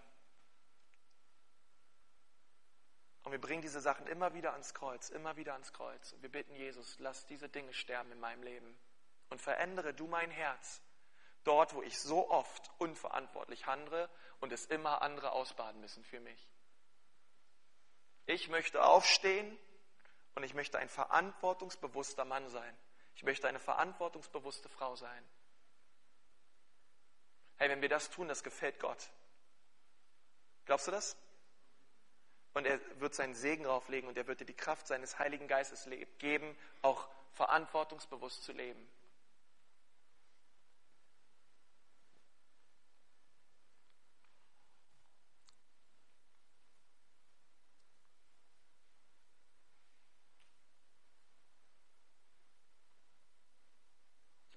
Und 3.23 3.31
wir 3.31 3.41
bringen 3.41 3.63
diese 3.63 3.81
Sachen 3.81 4.05
immer 4.05 4.35
wieder 4.35 4.51
ans 4.51 4.75
Kreuz, 4.75 5.09
immer 5.09 5.37
wieder 5.37 5.53
ans 5.53 5.73
Kreuz. 5.73 6.13
Und 6.13 6.21
wir 6.21 6.31
bitten 6.31 6.53
Jesus, 6.53 6.99
lass 6.99 7.25
diese 7.25 7.49
Dinge 7.49 7.73
sterben 7.73 8.11
in 8.11 8.19
meinem 8.19 8.43
Leben. 8.43 8.77
Und 9.31 9.41
verändere 9.41 9.95
du 9.95 10.05
mein 10.05 10.29
Herz 10.29 10.83
dort, 11.47 11.73
wo 11.73 11.81
ich 11.81 11.99
so 11.99 12.29
oft 12.29 12.69
unverantwortlich 12.77 13.65
handle 13.65 14.09
und 14.39 14.51
es 14.51 14.65
immer 14.65 15.01
andere 15.01 15.31
ausbaden 15.31 15.79
müssen 15.81 16.03
für 16.03 16.19
mich. 16.19 16.47
Ich 18.25 18.49
möchte 18.49 18.83
aufstehen 18.83 19.57
und 20.35 20.43
ich 20.43 20.53
möchte 20.53 20.77
ein 20.77 20.89
verantwortungsbewusster 20.89 22.25
Mann 22.25 22.49
sein. 22.49 22.77
Ich 23.15 23.23
möchte 23.23 23.47
eine 23.47 23.59
verantwortungsbewusste 23.59 24.69
Frau 24.69 24.95
sein. 24.95 25.23
Hey, 27.55 27.69
wenn 27.69 27.81
wir 27.81 27.89
das 27.89 28.09
tun, 28.09 28.27
das 28.27 28.43
gefällt 28.43 28.79
Gott. 28.79 29.09
Glaubst 30.65 30.87
du 30.87 30.91
das? 30.91 31.17
Und 32.53 32.65
er 32.65 32.79
wird 32.99 33.15
seinen 33.15 33.33
Segen 33.33 33.63
drauflegen 33.63 34.09
und 34.09 34.17
er 34.17 34.27
wird 34.27 34.41
dir 34.41 34.45
die 34.45 34.53
Kraft 34.53 34.85
seines 34.87 35.17
Heiligen 35.17 35.47
Geistes 35.47 35.87
geben, 36.19 36.55
auch 36.81 37.07
verantwortungsbewusst 37.33 38.43
zu 38.43 38.51
leben. 38.51 38.87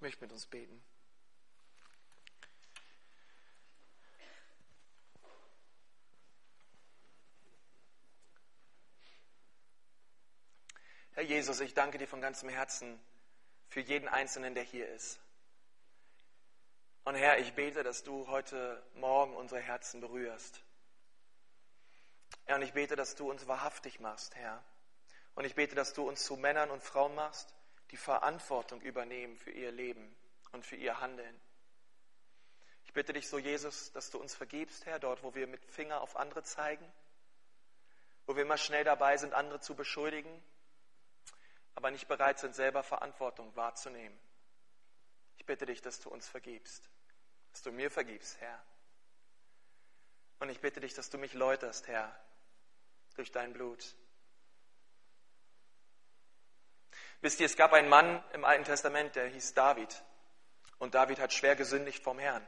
möchte 0.11 0.25
mit 0.25 0.33
uns 0.33 0.45
beten. 0.45 0.83
Herr 11.13 11.23
Jesus, 11.23 11.61
ich 11.61 11.73
danke 11.73 11.97
dir 11.97 12.07
von 12.07 12.19
ganzem 12.19 12.49
Herzen 12.49 12.99
für 13.69 13.79
jeden 13.79 14.09
Einzelnen, 14.09 14.53
der 14.53 14.63
hier 14.63 14.89
ist. 14.89 15.21
Und 17.05 17.15
Herr, 17.15 17.39
ich 17.39 17.53
bete, 17.53 17.83
dass 17.83 18.03
du 18.03 18.27
heute 18.27 18.83
Morgen 18.95 19.33
unsere 19.37 19.61
Herzen 19.61 20.01
berührst. 20.01 20.61
Herr, 22.45 22.57
und 22.57 22.63
ich 22.63 22.73
bete, 22.73 22.97
dass 22.97 23.15
du 23.15 23.29
uns 23.29 23.47
wahrhaftig 23.47 24.01
machst, 24.01 24.35
Herr. 24.35 24.61
Und 25.35 25.45
ich 25.45 25.55
bete, 25.55 25.75
dass 25.75 25.93
du 25.93 26.05
uns 26.05 26.25
zu 26.25 26.35
Männern 26.35 26.69
und 26.69 26.83
Frauen 26.83 27.15
machst, 27.15 27.55
die 27.91 27.97
Verantwortung 27.97 28.81
übernehmen 28.81 29.37
für 29.37 29.51
ihr 29.51 29.71
Leben 29.71 30.15
und 30.51 30.65
für 30.65 30.75
ihr 30.75 30.99
Handeln. 30.99 31.39
Ich 32.85 32.93
bitte 32.93 33.13
dich 33.13 33.27
so, 33.27 33.37
Jesus, 33.37 33.91
dass 33.91 34.09
du 34.09 34.19
uns 34.19 34.35
vergibst, 34.35 34.85
Herr, 34.85 34.99
dort, 34.99 35.23
wo 35.23 35.35
wir 35.35 35.47
mit 35.47 35.63
Finger 35.65 36.01
auf 36.01 36.15
andere 36.15 36.43
zeigen, 36.43 36.85
wo 38.25 38.35
wir 38.35 38.43
immer 38.43 38.57
schnell 38.57 38.83
dabei 38.83 39.17
sind, 39.17 39.33
andere 39.33 39.59
zu 39.59 39.75
beschuldigen, 39.75 40.43
aber 41.75 41.91
nicht 41.91 42.07
bereit 42.07 42.39
sind, 42.39 42.55
selber 42.55 42.83
Verantwortung 42.83 43.55
wahrzunehmen. 43.55 44.17
Ich 45.37 45.45
bitte 45.45 45.65
dich, 45.65 45.81
dass 45.81 45.99
du 45.99 46.09
uns 46.09 46.27
vergibst, 46.27 46.89
dass 47.51 47.61
du 47.61 47.71
mir 47.71 47.89
vergibst, 47.89 48.39
Herr. 48.39 48.61
Und 50.39 50.49
ich 50.49 50.59
bitte 50.59 50.79
dich, 50.79 50.93
dass 50.93 51.09
du 51.09 51.17
mich 51.17 51.33
läuterst, 51.33 51.87
Herr, 51.87 52.15
durch 53.15 53.31
dein 53.31 53.53
Blut. 53.53 53.95
Wisst 57.21 57.39
ihr, 57.39 57.45
es 57.45 57.55
gab 57.55 57.71
einen 57.73 57.87
Mann 57.87 58.23
im 58.33 58.43
Alten 58.43 58.63
Testament, 58.63 59.15
der 59.15 59.27
hieß 59.27 59.53
David. 59.53 60.03
Und 60.79 60.95
David 60.95 61.19
hat 61.19 61.31
schwer 61.31 61.55
gesündigt 61.55 62.03
vom 62.03 62.17
Herrn. 62.17 62.45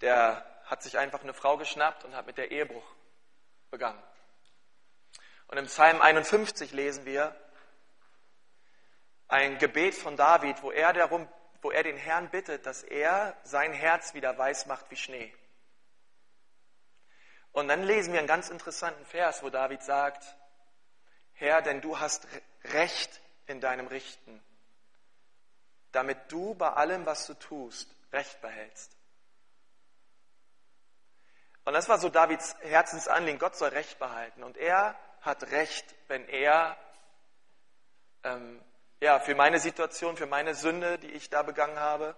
Der 0.00 0.46
hat 0.66 0.84
sich 0.84 0.96
einfach 0.96 1.22
eine 1.22 1.34
Frau 1.34 1.56
geschnappt 1.56 2.04
und 2.04 2.14
hat 2.14 2.26
mit 2.26 2.38
der 2.38 2.52
Ehebruch 2.52 2.84
begangen. 3.70 4.00
Und 5.48 5.58
im 5.58 5.66
Psalm 5.66 6.00
51 6.00 6.72
lesen 6.72 7.04
wir 7.06 7.34
ein 9.26 9.58
Gebet 9.58 9.96
von 9.96 10.16
David, 10.16 10.62
wo 10.62 10.70
er, 10.70 10.92
darum, 10.92 11.28
wo 11.60 11.72
er 11.72 11.82
den 11.82 11.96
Herrn 11.96 12.30
bittet, 12.30 12.66
dass 12.66 12.84
er 12.84 13.36
sein 13.42 13.72
Herz 13.72 14.14
wieder 14.14 14.38
weiß 14.38 14.66
macht 14.66 14.88
wie 14.90 14.96
Schnee. 14.96 15.34
Und 17.50 17.66
dann 17.66 17.82
lesen 17.82 18.12
wir 18.12 18.20
einen 18.20 18.28
ganz 18.28 18.48
interessanten 18.48 19.04
Vers, 19.06 19.42
wo 19.42 19.50
David 19.50 19.82
sagt, 19.82 20.36
Herr, 21.38 21.62
denn 21.62 21.80
du 21.80 21.98
hast 21.98 22.26
Recht 22.64 23.20
in 23.46 23.60
deinem 23.60 23.86
Richten, 23.86 24.42
damit 25.92 26.18
du 26.30 26.54
bei 26.54 26.70
allem, 26.70 27.06
was 27.06 27.26
du 27.26 27.34
tust, 27.34 27.94
Recht 28.12 28.40
behältst. 28.40 28.96
Und 31.64 31.74
das 31.74 31.88
war 31.88 31.98
so 31.98 32.08
Davids 32.08 32.56
Herzensanliegen, 32.60 33.38
Gott 33.38 33.56
soll 33.56 33.68
Recht 33.68 33.98
behalten. 33.98 34.42
Und 34.42 34.56
er 34.56 34.98
hat 35.20 35.50
Recht, 35.50 35.94
wenn 36.08 36.26
er 36.28 36.76
ähm, 38.24 38.62
ja, 39.00 39.20
für 39.20 39.34
meine 39.34 39.60
Situation, 39.60 40.16
für 40.16 40.26
meine 40.26 40.54
Sünde, 40.54 40.98
die 40.98 41.10
ich 41.10 41.30
da 41.30 41.42
begangen 41.42 41.78
habe, 41.78 42.16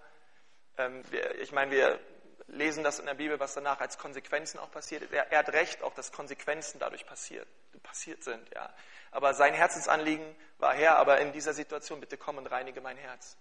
ähm, 0.78 1.02
wir, 1.10 1.38
ich 1.40 1.52
meine, 1.52 1.72
wir 1.72 2.00
lesen 2.46 2.84
das 2.84 2.98
in 2.98 3.06
der 3.06 3.14
Bibel, 3.14 3.38
was 3.38 3.54
danach 3.54 3.80
als 3.80 3.98
Konsequenzen 3.98 4.58
auch 4.58 4.70
passiert 4.70 5.02
ist. 5.02 5.12
Er, 5.12 5.30
er 5.30 5.40
hat 5.40 5.50
Recht, 5.50 5.82
auch 5.82 5.94
dass 5.94 6.12
Konsequenzen 6.12 6.78
dadurch 6.78 7.06
passiert, 7.06 7.46
passiert 7.78 8.24
sind. 8.24 8.48
Ja. 8.54 8.74
Aber 9.10 9.34
sein 9.34 9.54
Herzensanliegen 9.54 10.34
war, 10.58 10.74
Herr, 10.74 10.96
aber 10.96 11.20
in 11.20 11.32
dieser 11.32 11.54
Situation 11.54 12.00
bitte 12.00 12.16
komm 12.16 12.38
und 12.38 12.46
reinige 12.46 12.80
mein 12.80 12.96
Herz. 12.96 13.36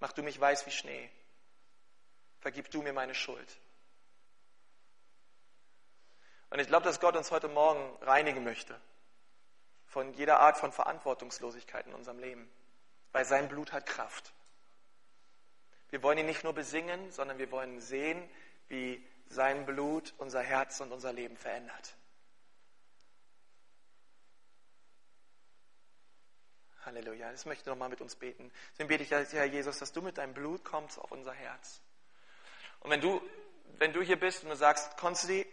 Mach 0.00 0.12
du 0.12 0.22
mich 0.22 0.38
weiß 0.38 0.66
wie 0.66 0.70
Schnee. 0.70 1.10
Vergib 2.40 2.70
du 2.70 2.82
mir 2.82 2.92
meine 2.92 3.14
Schuld. 3.14 3.56
Und 6.50 6.58
ich 6.58 6.66
glaube, 6.66 6.84
dass 6.84 7.00
Gott 7.00 7.16
uns 7.16 7.30
heute 7.30 7.48
Morgen 7.48 7.96
reinigen 8.02 8.44
möchte 8.44 8.78
von 9.92 10.14
jeder 10.14 10.40
Art 10.40 10.56
von 10.56 10.72
Verantwortungslosigkeit 10.72 11.86
in 11.86 11.92
unserem 11.92 12.18
Leben, 12.18 12.50
weil 13.12 13.26
sein 13.26 13.48
Blut 13.48 13.72
hat 13.72 13.84
Kraft. 13.84 14.32
Wir 15.90 16.02
wollen 16.02 16.16
ihn 16.16 16.26
nicht 16.26 16.44
nur 16.44 16.54
besingen, 16.54 17.10
sondern 17.10 17.36
wir 17.36 17.50
wollen 17.50 17.78
sehen, 17.78 18.26
wie 18.68 19.06
sein 19.26 19.66
Blut 19.66 20.14
unser 20.16 20.40
Herz 20.40 20.80
und 20.80 20.92
unser 20.92 21.12
Leben 21.12 21.36
verändert. 21.36 21.94
Halleluja. 26.84 27.30
Das 27.30 27.46
möchte 27.46 27.62
ich 27.62 27.66
nochmal 27.66 27.88
mit 27.88 28.00
uns 28.00 28.16
beten. 28.16 28.52
Deswegen 28.72 28.88
bete 28.88 29.02
ich, 29.04 29.10
Herr 29.10 29.44
Jesus, 29.44 29.78
dass 29.78 29.92
du 29.92 30.02
mit 30.02 30.18
deinem 30.18 30.34
Blut 30.34 30.64
kommst 30.64 30.98
auf 30.98 31.12
unser 31.12 31.32
Herz. 31.32 31.80
Und 32.80 32.90
wenn 32.90 33.00
du, 33.00 33.20
wenn 33.78 33.92
du 33.92 34.02
hier 34.02 34.18
bist 34.18 34.42
und 34.42 34.50
du 34.50 34.56
sagst, 34.56 34.96
Konsti, 34.96 35.46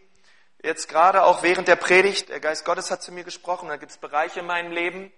jetzt 0.63 0.89
gerade 0.89 1.23
auch 1.23 1.43
während 1.43 1.67
der 1.67 1.75
Predigt, 1.75 2.29
der 2.29 2.39
Geist 2.39 2.65
Gottes 2.65 2.91
hat 2.91 3.03
zu 3.03 3.11
mir 3.11 3.23
gesprochen, 3.23 3.69
da 3.69 3.77
gibt 3.77 3.91
es 3.91 3.97
Bereiche 3.97 4.39
in 4.39 4.45
meinem 4.45 4.71
Leben, 4.71 5.11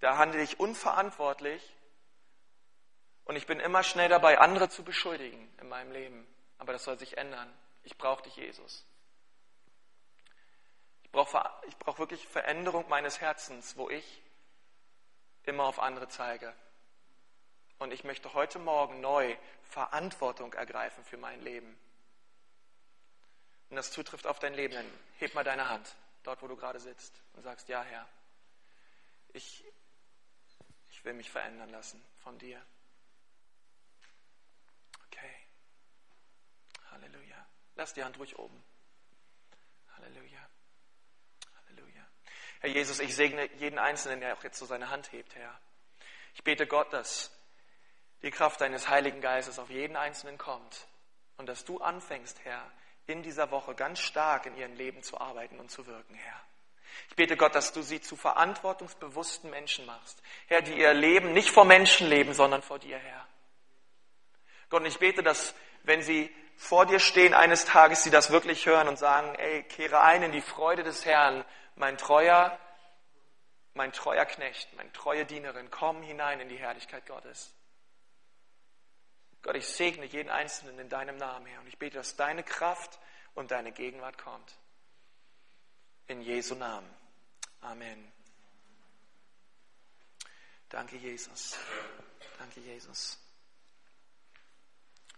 da 0.00 0.18
handle 0.18 0.42
ich 0.42 0.60
unverantwortlich 0.60 1.74
und 3.24 3.36
ich 3.36 3.46
bin 3.46 3.60
immer 3.60 3.82
schnell 3.82 4.08
dabei, 4.08 4.38
andere 4.38 4.68
zu 4.68 4.84
beschuldigen 4.84 5.50
in 5.60 5.68
meinem 5.68 5.92
Leben. 5.92 6.26
Aber 6.58 6.72
das 6.72 6.84
soll 6.84 6.98
sich 6.98 7.16
ändern. 7.16 7.52
Ich 7.82 7.96
brauche 7.96 8.22
dich, 8.22 8.36
Jesus. 8.36 8.86
Ich 11.02 11.10
brauche 11.10 11.50
brauch 11.78 11.98
wirklich 11.98 12.26
Veränderung 12.26 12.88
meines 12.88 13.20
Herzens, 13.20 13.76
wo 13.76 13.88
ich 13.88 14.22
immer 15.44 15.64
auf 15.64 15.78
andere 15.78 16.08
zeige. 16.08 16.54
Und 17.78 17.92
ich 17.92 18.04
möchte 18.04 18.32
heute 18.34 18.58
Morgen 18.58 19.00
neu 19.00 19.36
Verantwortung 19.62 20.52
ergreifen 20.54 21.04
für 21.04 21.16
mein 21.16 21.40
Leben. 21.40 21.78
Und 23.70 23.76
das 23.76 23.90
zutrifft 23.90 24.26
auf 24.26 24.38
dein 24.38 24.54
Leben. 24.54 24.74
Dann 24.74 24.90
heb 25.18 25.34
mal 25.34 25.44
deine 25.44 25.68
Hand, 25.68 25.96
dort 26.22 26.42
wo 26.42 26.46
du 26.46 26.56
gerade 26.56 26.80
sitzt, 26.80 27.20
und 27.34 27.42
sagst, 27.42 27.68
ja 27.68 27.82
Herr, 27.82 28.08
ich, 29.32 29.64
ich 30.90 31.04
will 31.04 31.14
mich 31.14 31.30
verändern 31.30 31.70
lassen 31.70 32.02
von 32.22 32.38
dir. 32.38 32.64
Okay. 35.06 35.34
Halleluja. 36.90 37.46
Lass 37.74 37.94
die 37.94 38.04
Hand 38.04 38.18
ruhig 38.18 38.38
oben. 38.38 38.62
Halleluja. 39.96 40.48
Halleluja. 41.56 42.06
Herr 42.64 42.70
Jesus, 42.70 42.98
ich 42.98 43.14
segne 43.14 43.46
jeden 43.58 43.78
Einzelnen, 43.78 44.20
der 44.20 44.34
auch 44.34 44.42
jetzt 44.42 44.58
so 44.58 44.64
seine 44.64 44.88
Hand 44.88 45.12
hebt, 45.12 45.34
Herr. 45.34 45.60
Ich 46.34 46.42
bete 46.44 46.66
Gott, 46.66 46.90
dass 46.94 47.30
die 48.22 48.30
Kraft 48.30 48.62
deines 48.62 48.88
Heiligen 48.88 49.20
Geistes 49.20 49.58
auf 49.58 49.68
jeden 49.68 49.96
Einzelnen 49.96 50.38
kommt 50.38 50.88
und 51.36 51.46
dass 51.46 51.66
du 51.66 51.82
anfängst, 51.82 52.42
Herr, 52.42 52.64
in 53.06 53.22
dieser 53.22 53.50
Woche 53.50 53.74
ganz 53.74 54.00
stark 54.00 54.46
in 54.46 54.56
ihrem 54.56 54.72
Leben 54.76 55.02
zu 55.02 55.20
arbeiten 55.20 55.60
und 55.60 55.70
zu 55.70 55.86
wirken, 55.86 56.14
Herr. 56.14 56.40
Ich 57.10 57.16
bete 57.16 57.36
Gott, 57.36 57.54
dass 57.54 57.74
du 57.74 57.82
sie 57.82 58.00
zu 58.00 58.16
verantwortungsbewussten 58.16 59.50
Menschen 59.50 59.84
machst. 59.84 60.22
Herr, 60.46 60.62
die 60.62 60.78
ihr 60.78 60.94
Leben 60.94 61.34
nicht 61.34 61.50
vor 61.50 61.66
Menschen 61.66 62.08
leben, 62.08 62.32
sondern 62.32 62.62
vor 62.62 62.78
dir, 62.78 62.96
Herr. 62.96 63.28
Gott, 64.70 64.86
ich 64.86 64.98
bete, 64.98 65.22
dass 65.22 65.54
wenn 65.82 66.00
sie 66.00 66.34
vor 66.56 66.86
dir 66.86 66.98
stehen 66.98 67.34
eines 67.34 67.64
Tages, 67.64 68.02
sie 68.04 68.10
das 68.10 68.30
wirklich 68.30 68.66
hören 68.66 68.88
und 68.88 68.98
sagen, 68.98 69.34
ey, 69.34 69.62
kehre 69.64 70.00
ein 70.00 70.22
in 70.22 70.32
die 70.32 70.40
Freude 70.40 70.82
des 70.82 71.04
Herrn, 71.04 71.44
mein 71.76 71.96
treuer, 71.98 72.58
mein 73.74 73.92
treuer 73.92 74.24
Knecht, 74.24 74.72
meine 74.76 74.92
treue 74.92 75.24
Dienerin, 75.24 75.70
komm 75.70 76.02
hinein 76.02 76.40
in 76.40 76.48
die 76.48 76.56
Herrlichkeit 76.56 77.06
Gottes. 77.06 77.52
Gott, 79.42 79.56
ich 79.56 79.66
segne 79.66 80.06
jeden 80.06 80.30
Einzelnen 80.30 80.78
in 80.78 80.88
deinem 80.88 81.16
Namen, 81.16 81.44
Herr, 81.46 81.60
und 81.60 81.66
ich 81.66 81.78
bete, 81.78 81.98
dass 81.98 82.16
deine 82.16 82.42
Kraft 82.42 82.98
und 83.34 83.50
deine 83.50 83.72
Gegenwart 83.72 84.16
kommt. 84.16 84.56
In 86.06 86.22
Jesu 86.22 86.54
Namen. 86.54 86.88
Amen. 87.60 88.12
Danke, 90.68 90.96
Jesus. 90.96 91.58
Danke, 92.38 92.60
Jesus. 92.60 93.18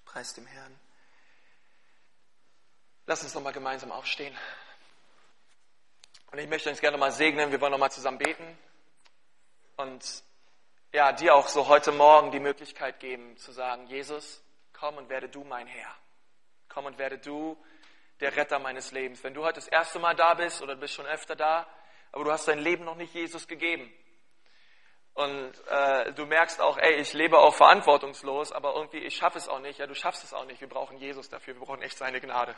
Preis 0.05 0.35
dem 0.35 0.47
Herrn. 0.47 0.79
Lass 3.09 3.23
uns 3.23 3.35
nochmal 3.35 3.53
gemeinsam 3.53 3.93
aufstehen. 3.93 4.37
Und 6.33 6.39
ich 6.41 6.49
möchte 6.49 6.69
uns 6.69 6.81
gerne 6.81 6.97
nochmal 6.97 7.13
segnen. 7.13 7.53
Wir 7.53 7.61
wollen 7.61 7.71
nochmal 7.71 7.93
zusammen 7.93 8.19
beten. 8.19 8.59
Und 9.77 10.25
ja, 10.93 11.13
dir 11.13 11.37
auch 11.37 11.47
so 11.47 11.69
heute 11.69 11.93
Morgen 11.93 12.33
die 12.33 12.41
Möglichkeit 12.41 12.99
geben, 12.99 13.37
zu 13.37 13.53
sagen, 13.53 13.87
Jesus, 13.87 14.43
komm 14.73 14.97
und 14.97 15.09
werde 15.09 15.29
du 15.29 15.45
mein 15.45 15.69
Herr. 15.69 15.95
Komm 16.69 16.87
und 16.87 16.99
werde 16.99 17.19
du 17.19 17.57
der 18.19 18.35
Retter 18.35 18.59
meines 18.59 18.91
Lebens. 18.91 19.23
Wenn 19.23 19.35
du 19.35 19.45
heute 19.45 19.61
das 19.61 19.69
erste 19.69 20.01
Mal 20.01 20.17
da 20.17 20.35
bist 20.35 20.61
oder 20.61 20.75
du 20.75 20.81
bist 20.81 20.95
schon 20.95 21.07
öfter 21.07 21.37
da, 21.37 21.65
aber 22.11 22.25
du 22.25 22.33
hast 22.33 22.49
dein 22.49 22.59
Leben 22.59 22.85
noch 22.85 22.97
nicht 22.97 23.15
Jesus 23.15 23.47
gegeben. 23.47 23.93
Und 25.15 25.53
äh, 25.69 26.13
du 26.13 26.27
merkst 26.27 26.61
auch, 26.61 26.77
ey, 26.77 26.95
ich 26.95 27.13
lebe 27.13 27.39
auch 27.39 27.55
verantwortungslos, 27.55 28.51
aber 28.51 28.75
irgendwie, 28.75 28.99
ich 28.99 29.15
schaffe 29.15 29.39
es 29.39 29.49
auch 29.49 29.61
nicht. 29.61 29.79
Ja, 29.79 29.87
du 29.87 29.95
schaffst 29.95 30.25
es 30.25 30.35
auch 30.35 30.45
nicht. 30.45 30.61
Wir 30.61 30.69
brauchen 30.69 30.99
Jesus 30.99 31.29
dafür. 31.29 31.55
Wir 31.55 31.65
brauchen 31.65 31.83
echt 31.83 31.99
seine 31.99 32.21
Gnade. 32.21 32.57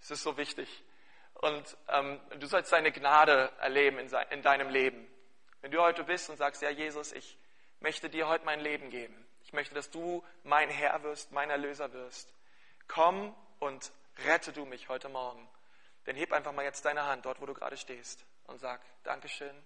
Es 0.00 0.10
ist 0.10 0.22
so 0.22 0.36
wichtig. 0.36 0.84
Und 1.34 1.76
ähm, 1.88 2.20
du 2.38 2.46
sollst 2.46 2.70
seine 2.70 2.92
Gnade 2.92 3.52
erleben 3.58 3.98
in, 3.98 4.10
in 4.30 4.42
deinem 4.42 4.70
Leben. 4.70 5.06
Wenn 5.60 5.70
du 5.70 5.80
heute 5.80 6.04
bist 6.04 6.30
und 6.30 6.36
sagst, 6.36 6.62
ja, 6.62 6.70
Jesus, 6.70 7.12
ich 7.12 7.38
möchte 7.80 8.08
dir 8.08 8.28
heute 8.28 8.44
mein 8.44 8.60
Leben 8.60 8.90
geben. 8.90 9.26
Ich 9.42 9.52
möchte, 9.52 9.74
dass 9.74 9.90
du 9.90 10.24
mein 10.44 10.70
Herr 10.70 11.02
wirst, 11.02 11.32
mein 11.32 11.50
Erlöser 11.50 11.92
wirst. 11.92 12.32
Komm 12.88 13.34
und 13.58 13.92
rette 14.24 14.52
du 14.52 14.64
mich 14.64 14.88
heute 14.88 15.08
Morgen. 15.08 15.48
Dann 16.04 16.16
heb 16.16 16.32
einfach 16.32 16.52
mal 16.52 16.64
jetzt 16.64 16.84
deine 16.84 17.04
Hand 17.04 17.26
dort, 17.26 17.40
wo 17.40 17.46
du 17.46 17.54
gerade 17.54 17.76
stehst 17.76 18.24
und 18.44 18.58
sag, 18.58 18.80
Dankeschön, 19.02 19.62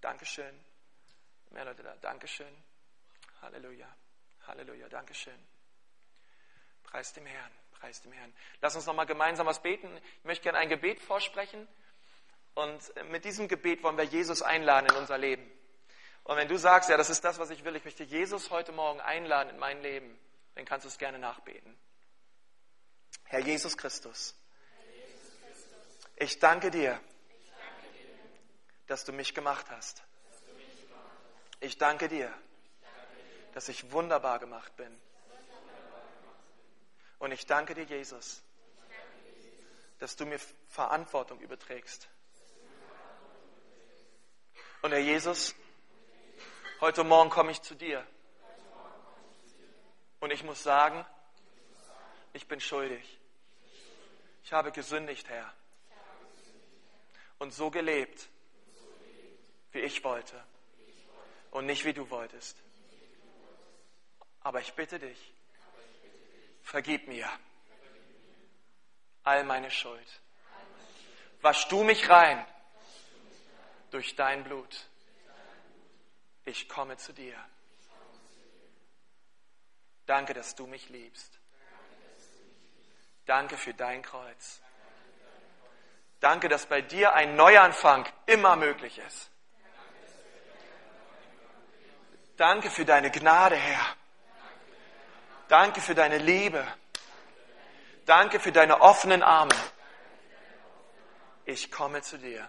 Dankeschön. 0.00 0.64
Mehr 1.50 1.64
Leute 1.64 1.82
da, 1.82 1.94
Dankeschön. 1.96 2.54
Halleluja, 3.42 3.86
Halleluja, 4.46 4.88
Dankeschön. 4.88 5.38
Preis 6.82 7.12
dem 7.12 7.26
Herrn, 7.26 7.52
preis 7.74 8.00
dem 8.02 8.12
Herrn. 8.12 8.32
Lass 8.60 8.74
uns 8.76 8.86
nochmal 8.86 9.06
gemeinsam 9.06 9.46
was 9.46 9.62
beten. 9.62 9.88
Ich 10.18 10.24
möchte 10.24 10.44
gerne 10.44 10.58
ein 10.58 10.68
Gebet 10.68 11.00
vorsprechen. 11.00 11.68
Und 12.54 12.80
mit 13.10 13.24
diesem 13.24 13.48
Gebet 13.48 13.82
wollen 13.82 13.96
wir 13.96 14.04
Jesus 14.04 14.42
einladen 14.42 14.88
in 14.88 14.96
unser 14.96 15.18
Leben. 15.18 15.50
Und 16.22 16.36
wenn 16.36 16.48
du 16.48 16.56
sagst, 16.56 16.88
ja, 16.88 16.96
das 16.96 17.10
ist 17.10 17.22
das, 17.22 17.38
was 17.38 17.50
ich 17.50 17.64
will, 17.64 17.76
ich 17.76 17.84
möchte 17.84 18.04
Jesus 18.04 18.50
heute 18.50 18.72
Morgen 18.72 19.00
einladen 19.00 19.50
in 19.50 19.58
mein 19.58 19.82
Leben, 19.82 20.18
dann 20.54 20.64
kannst 20.64 20.84
du 20.84 20.88
es 20.88 20.98
gerne 20.98 21.18
nachbeten. 21.18 21.76
Herr 23.24 23.40
Jesus 23.40 23.76
Christus, 23.76 24.34
ich 26.16 26.38
danke 26.38 26.70
dir, 26.70 26.98
dass 28.86 29.04
du 29.04 29.12
mich 29.12 29.34
gemacht 29.34 29.66
hast. 29.70 30.02
Ich 31.60 31.78
danke 31.78 32.08
dir, 32.08 32.32
dass 33.52 33.68
ich 33.68 33.90
wunderbar 33.90 34.38
gemacht 34.38 34.76
bin. 34.76 35.00
Ich 37.34 37.46
danke 37.46 37.74
dir, 37.74 37.82
Jesus, 37.82 38.44
dass 39.98 40.14
du 40.14 40.24
mir 40.24 40.38
Verantwortung 40.68 41.40
überträgst. 41.40 42.08
Und 44.82 44.92
Herr 44.92 45.00
Jesus, 45.00 45.52
heute 46.80 47.02
Morgen 47.02 47.30
komme 47.30 47.50
ich 47.50 47.60
zu 47.60 47.74
dir. 47.74 48.06
Und 50.20 50.30
ich 50.30 50.44
muss 50.44 50.62
sagen, 50.62 51.04
ich 52.34 52.46
bin 52.46 52.60
schuldig. 52.60 53.18
Ich 54.44 54.52
habe 54.52 54.70
gesündigt, 54.70 55.28
Herr. 55.28 55.52
Und 57.40 57.52
so 57.52 57.68
gelebt, 57.68 58.28
wie 59.72 59.80
ich 59.80 60.04
wollte. 60.04 60.40
Und 61.50 61.66
nicht 61.66 61.84
wie 61.84 61.94
du 61.94 62.08
wolltest. 62.10 62.56
Aber 64.40 64.60
ich 64.60 64.72
bitte 64.74 65.00
dich, 65.00 65.33
vergib 66.64 67.06
mir 67.06 67.28
all 69.22 69.44
meine 69.44 69.70
Schuld. 69.70 70.20
Wasch 71.40 71.68
du 71.68 71.84
mich 71.84 72.08
rein 72.08 72.44
durch 73.90 74.16
dein 74.16 74.42
Blut. 74.42 74.86
Ich 76.44 76.68
komme 76.68 76.96
zu 76.96 77.12
dir. 77.12 77.36
Danke, 80.06 80.34
dass 80.34 80.54
du 80.54 80.66
mich 80.66 80.88
liebst. 80.88 81.38
Danke 83.24 83.56
für 83.56 83.72
dein 83.72 84.02
Kreuz. 84.02 84.60
Danke, 86.20 86.48
dass 86.48 86.66
bei 86.66 86.82
dir 86.82 87.14
ein 87.14 87.36
Neuanfang 87.36 88.06
immer 88.26 88.56
möglich 88.56 88.98
ist. 88.98 89.30
Danke 92.36 92.70
für 92.70 92.84
deine 92.84 93.10
Gnade, 93.10 93.56
Herr. 93.56 93.96
Danke 95.48 95.80
für 95.80 95.94
deine 95.94 96.18
Liebe. 96.18 96.66
Danke 98.06 98.40
für 98.40 98.52
deine 98.52 98.80
offenen 98.80 99.22
Arme. 99.22 99.54
Ich 101.44 101.70
komme 101.70 102.02
zu 102.02 102.18
dir. 102.18 102.48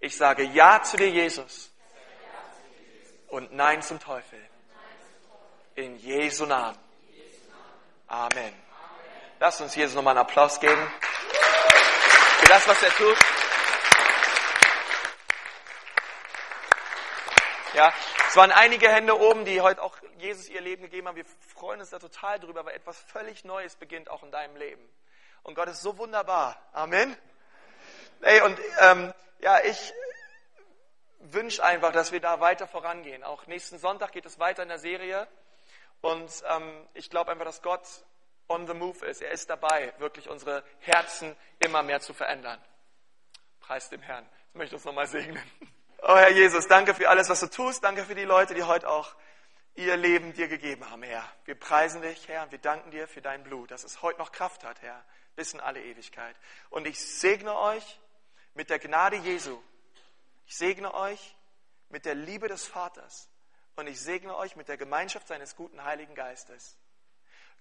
Ich 0.00 0.16
sage 0.16 0.44
Ja 0.44 0.82
zu 0.82 0.96
dir, 0.96 1.10
Jesus. 1.10 1.70
Und 3.28 3.52
Nein 3.52 3.82
zum 3.82 4.00
Teufel. 4.00 4.40
In 5.74 5.96
Jesu 5.98 6.46
Namen. 6.46 6.78
Amen. 8.06 8.54
Lass 9.38 9.60
uns 9.60 9.74
Jesus 9.74 9.94
nochmal 9.94 10.12
einen 10.16 10.26
Applaus 10.26 10.58
geben. 10.58 10.90
Für 12.40 12.48
das, 12.48 12.66
was 12.66 12.82
er 12.82 12.90
tut. 12.90 13.16
Ja, 17.74 17.92
es 18.26 18.34
waren 18.34 18.50
einige 18.50 18.88
Hände 18.88 19.18
oben, 19.18 19.44
die 19.44 19.60
heute 19.60 19.82
auch 19.82 19.97
Jesus 20.20 20.48
ihr 20.48 20.60
Leben 20.60 20.82
gegeben 20.82 21.08
haben. 21.08 21.16
Wir 21.16 21.24
freuen 21.54 21.80
uns 21.80 21.90
da 21.90 21.98
total 21.98 22.40
drüber, 22.40 22.64
weil 22.64 22.74
etwas 22.74 22.98
völlig 22.98 23.44
Neues 23.44 23.76
beginnt 23.76 24.10
auch 24.10 24.22
in 24.22 24.30
deinem 24.30 24.56
Leben. 24.56 24.88
Und 25.42 25.54
Gott 25.54 25.68
ist 25.68 25.82
so 25.82 25.96
wunderbar. 25.98 26.60
Amen. 26.72 27.16
Ey, 28.20 28.40
und 28.42 28.58
ähm, 28.80 29.12
ja, 29.40 29.60
ich 29.64 29.92
wünsche 31.20 31.64
einfach, 31.64 31.92
dass 31.92 32.12
wir 32.12 32.20
da 32.20 32.40
weiter 32.40 32.66
vorangehen. 32.66 33.24
Auch 33.24 33.46
nächsten 33.46 33.78
Sonntag 33.78 34.12
geht 34.12 34.26
es 34.26 34.38
weiter 34.38 34.62
in 34.62 34.68
der 34.68 34.78
Serie. 34.78 35.26
Und 36.00 36.30
ähm, 36.48 36.86
ich 36.94 37.10
glaube 37.10 37.30
einfach, 37.30 37.44
dass 37.44 37.62
Gott 37.62 37.82
on 38.48 38.66
the 38.66 38.74
move 38.74 39.04
ist. 39.06 39.22
Er 39.22 39.30
ist 39.30 39.50
dabei, 39.50 39.92
wirklich 39.98 40.28
unsere 40.28 40.64
Herzen 40.80 41.36
immer 41.60 41.82
mehr 41.82 42.00
zu 42.00 42.14
verändern. 42.14 42.60
Preis 43.60 43.88
dem 43.90 44.00
Herrn. 44.02 44.28
Ich 44.50 44.54
möchte 44.54 44.76
uns 44.76 44.84
nochmal 44.84 45.06
segnen. 45.06 45.42
Oh 46.02 46.16
Herr 46.16 46.30
Jesus, 46.30 46.68
danke 46.68 46.94
für 46.94 47.08
alles, 47.08 47.28
was 47.28 47.40
du 47.40 47.48
tust. 47.48 47.82
Danke 47.82 48.04
für 48.04 48.14
die 48.14 48.24
Leute, 48.24 48.54
die 48.54 48.62
heute 48.62 48.88
auch 48.88 49.14
ihr 49.78 49.96
Leben 49.96 50.32
dir 50.32 50.48
gegeben 50.48 50.90
haben, 50.90 51.04
Herr. 51.04 51.24
Wir 51.44 51.54
preisen 51.54 52.02
dich, 52.02 52.26
Herr, 52.26 52.42
und 52.42 52.50
wir 52.50 52.58
danken 52.58 52.90
dir 52.90 53.06
für 53.06 53.22
dein 53.22 53.44
Blut, 53.44 53.70
dass 53.70 53.84
es 53.84 54.02
heute 54.02 54.18
noch 54.18 54.32
Kraft 54.32 54.64
hat, 54.64 54.82
Herr, 54.82 55.04
bis 55.36 55.54
in 55.54 55.60
alle 55.60 55.82
Ewigkeit. 55.82 56.34
Und 56.68 56.86
ich 56.86 56.98
segne 56.98 57.56
euch 57.56 58.00
mit 58.54 58.70
der 58.70 58.80
Gnade 58.80 59.16
Jesu. 59.16 59.62
Ich 60.46 60.56
segne 60.56 60.92
euch 60.94 61.36
mit 61.90 62.06
der 62.06 62.16
Liebe 62.16 62.48
des 62.48 62.66
Vaters. 62.66 63.28
Und 63.76 63.86
ich 63.86 64.00
segne 64.00 64.36
euch 64.36 64.56
mit 64.56 64.66
der 64.66 64.76
Gemeinschaft 64.76 65.28
seines 65.28 65.54
guten 65.54 65.84
Heiligen 65.84 66.16
Geistes. 66.16 66.76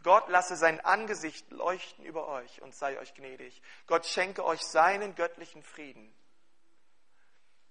Gott 0.02 0.28
lasse 0.30 0.56
sein 0.56 0.80
Angesicht 0.84 1.52
leuchten 1.52 2.04
über 2.04 2.28
euch 2.28 2.62
und 2.64 2.74
sei 2.74 2.98
euch 3.00 3.14
gnädig. 3.14 3.62
Gott 3.86 4.08
schenke 4.08 4.44
euch 4.44 4.62
seinen 4.62 5.14
göttlichen 5.14 5.62
Frieden 5.62 6.12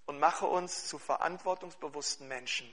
und 0.07 0.21
mache 0.21 0.47
uns 0.47 0.87
zu 0.87 0.99
verantwortungsbewussten 0.99 2.29
Menschen. 2.29 2.73